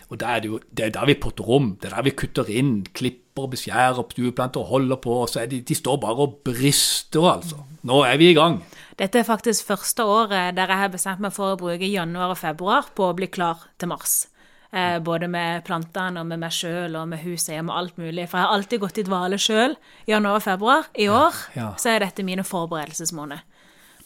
Og 0.09 0.19
da 0.19 0.35
er 0.35 0.43
det 0.43 0.49
jo 0.49 0.59
det 0.71 0.85
er 0.85 0.93
da 0.95 1.05
vi 1.07 1.17
potter 1.19 1.47
om. 1.57 1.75
Det 1.81 1.89
er 1.89 1.97
da 1.97 2.03
vi 2.05 2.15
kutter 2.15 2.49
inn, 2.49 2.85
klipper 2.95 3.49
beskjærer 3.51 3.99
opp 4.01 4.15
stueplanter 4.15 4.63
og 4.63 4.71
holder 4.71 4.99
på. 5.03 5.21
og 5.21 5.29
så 5.29 5.43
er 5.43 5.51
de, 5.51 5.61
de 5.61 5.75
står 5.75 5.99
bare 6.03 6.27
og 6.27 6.39
brister, 6.47 7.27
altså. 7.27 7.63
Nå 7.87 8.01
er 8.03 8.17
vi 8.17 8.31
i 8.31 8.37
gang. 8.37 8.61
Dette 8.97 9.19
er 9.19 9.27
faktisk 9.27 9.67
første 9.67 10.03
året 10.03 10.55
der 10.57 10.71
jeg 10.71 10.77
har 10.77 10.89
bestemt 10.89 11.21
meg 11.21 11.35
for 11.35 11.53
å 11.53 11.59
bruke 11.59 11.85
januar 11.85 12.33
og 12.33 12.39
februar 12.39 12.89
på 12.95 13.11
å 13.11 13.15
bli 13.15 13.27
klar 13.27 13.67
til 13.77 13.91
mars. 13.93 14.25
Eh, 14.71 14.97
både 14.99 15.29
med 15.31 15.63
plantene 15.63 16.19
og 16.21 16.27
med 16.27 16.41
meg 16.41 16.51
sjøl 16.51 16.97
og 16.99 17.07
med 17.07 17.21
huset 17.23 17.53
hjemme 17.55 17.71
og 17.71 17.81
alt 17.81 17.99
mulig. 18.01 18.25
For 18.27 18.39
jeg 18.39 18.47
har 18.47 18.55
alltid 18.57 18.81
gått 18.83 18.99
i 18.99 19.05
dvale 19.07 19.39
sjøl 19.39 19.77
i 20.07 20.11
januar 20.11 20.41
og 20.41 20.43
februar. 20.43 20.89
I 20.99 21.07
år 21.11 21.37
ja. 21.55 21.69
så 21.79 21.93
er 21.93 22.03
dette 22.03 22.25
mine 22.27 22.43
forberedelsesmåneder. 22.47 23.45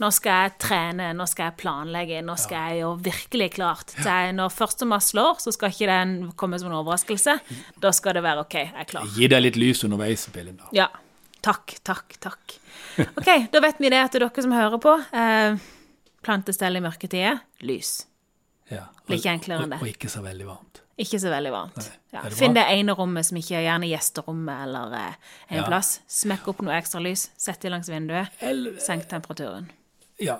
Nå 0.02 0.08
skal 0.16 0.48
jeg 0.48 0.54
trene, 0.64 1.12
nå 1.14 1.28
skal 1.30 1.52
jeg 1.52 1.60
planlegge, 1.62 2.24
nå 2.26 2.34
skal 2.40 2.72
jeg 2.72 2.82
gjøre 2.82 3.04
virkelig 3.06 3.50
klart. 3.54 3.94
Jeg, 4.02 4.32
når 4.34 4.54
første 4.54 4.88
mars 4.90 5.12
slår, 5.12 5.38
så 5.44 5.54
skal 5.54 5.74
ikke 5.74 5.90
den 5.92 6.16
komme 6.40 6.58
som 6.58 6.72
en 6.72 6.80
overraskelse. 6.80 7.36
Da 7.84 7.92
skal 7.94 8.18
det 8.18 8.24
være 8.26 8.48
OK, 8.48 8.58
jeg 8.64 8.74
er 8.82 8.90
klar. 8.90 9.06
Gi 9.14 9.30
deg 9.30 9.46
litt 9.46 9.60
lys 9.62 9.86
underveis, 9.86 10.26
Belinda. 10.34 10.72
Ja. 10.74 10.90
Takk, 11.42 11.76
takk, 11.86 12.18
takk. 12.22 12.58
OK, 13.18 13.30
da 13.54 13.62
vet 13.62 13.82
vi 13.82 13.90
det 13.94 14.02
at 14.02 14.18
dere 14.18 14.46
som 14.46 14.54
hører 14.54 14.82
på. 14.82 14.94
Eh, 15.14 15.62
plantestell 16.26 16.78
i 16.78 16.84
mørketida, 16.86 17.38
lys. 17.66 18.00
Ja. 18.72 18.86
Blir 19.08 19.20
ikke 19.20 19.34
enklere 19.36 19.66
enn 19.66 19.74
det. 19.76 19.80
Og, 19.82 19.88
og 19.88 19.92
ikke 19.94 20.10
så 20.14 20.22
veldig 20.26 20.48
varmt. 20.48 20.82
Ikke 21.02 21.20
så 21.24 21.32
veldig 21.34 21.52
varmt. 21.54 21.88
Ja. 22.14 22.22
Finn 22.36 22.54
det 22.56 22.64
ene 22.70 22.94
rommet 22.98 23.26
som 23.26 23.38
ikke 23.40 23.56
er 23.58 23.64
gjerne 23.66 23.88
gjesterommet 23.90 24.64
eller 24.68 24.94
eh, 25.00 25.16
en 25.50 25.58
Ja. 25.62 25.66
plass. 25.68 25.96
Smekk 26.08 26.48
opp 26.52 26.62
noe 26.68 26.76
ekstra 26.78 27.02
lys, 27.02 27.30
sett 27.42 27.62
det 27.64 27.72
langs 27.74 27.90
vinduet, 27.90 28.30
Eller 28.40 28.78
senk 28.84 29.08
temperaturen. 29.10 29.70
Ja. 30.20 30.40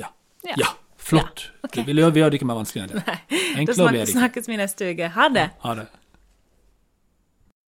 Ja. 0.00 0.08
Ja. 0.56 0.72
Flott. 0.96 1.50
Ja, 1.52 1.68
ok. 1.68 1.76
Vi, 1.86 1.92
vi 1.92 2.02
gjør 2.20 2.30
det 2.32 2.38
ikke 2.40 2.46
mer 2.48 2.58
vanskelig 2.58 2.82
enn 2.86 2.94
det. 2.96 3.02
Da 3.04 3.16
Enklere 3.60 3.88
blir 3.92 4.00
det 4.00 4.08
ikke. 4.08 4.18
snakkes 4.18 4.48
vi 4.50 4.56
neste 4.58 4.88
uke. 4.94 5.08
Ha 5.14 5.28
det. 5.28 5.44
Ha 5.62 5.74
det. 5.78 5.84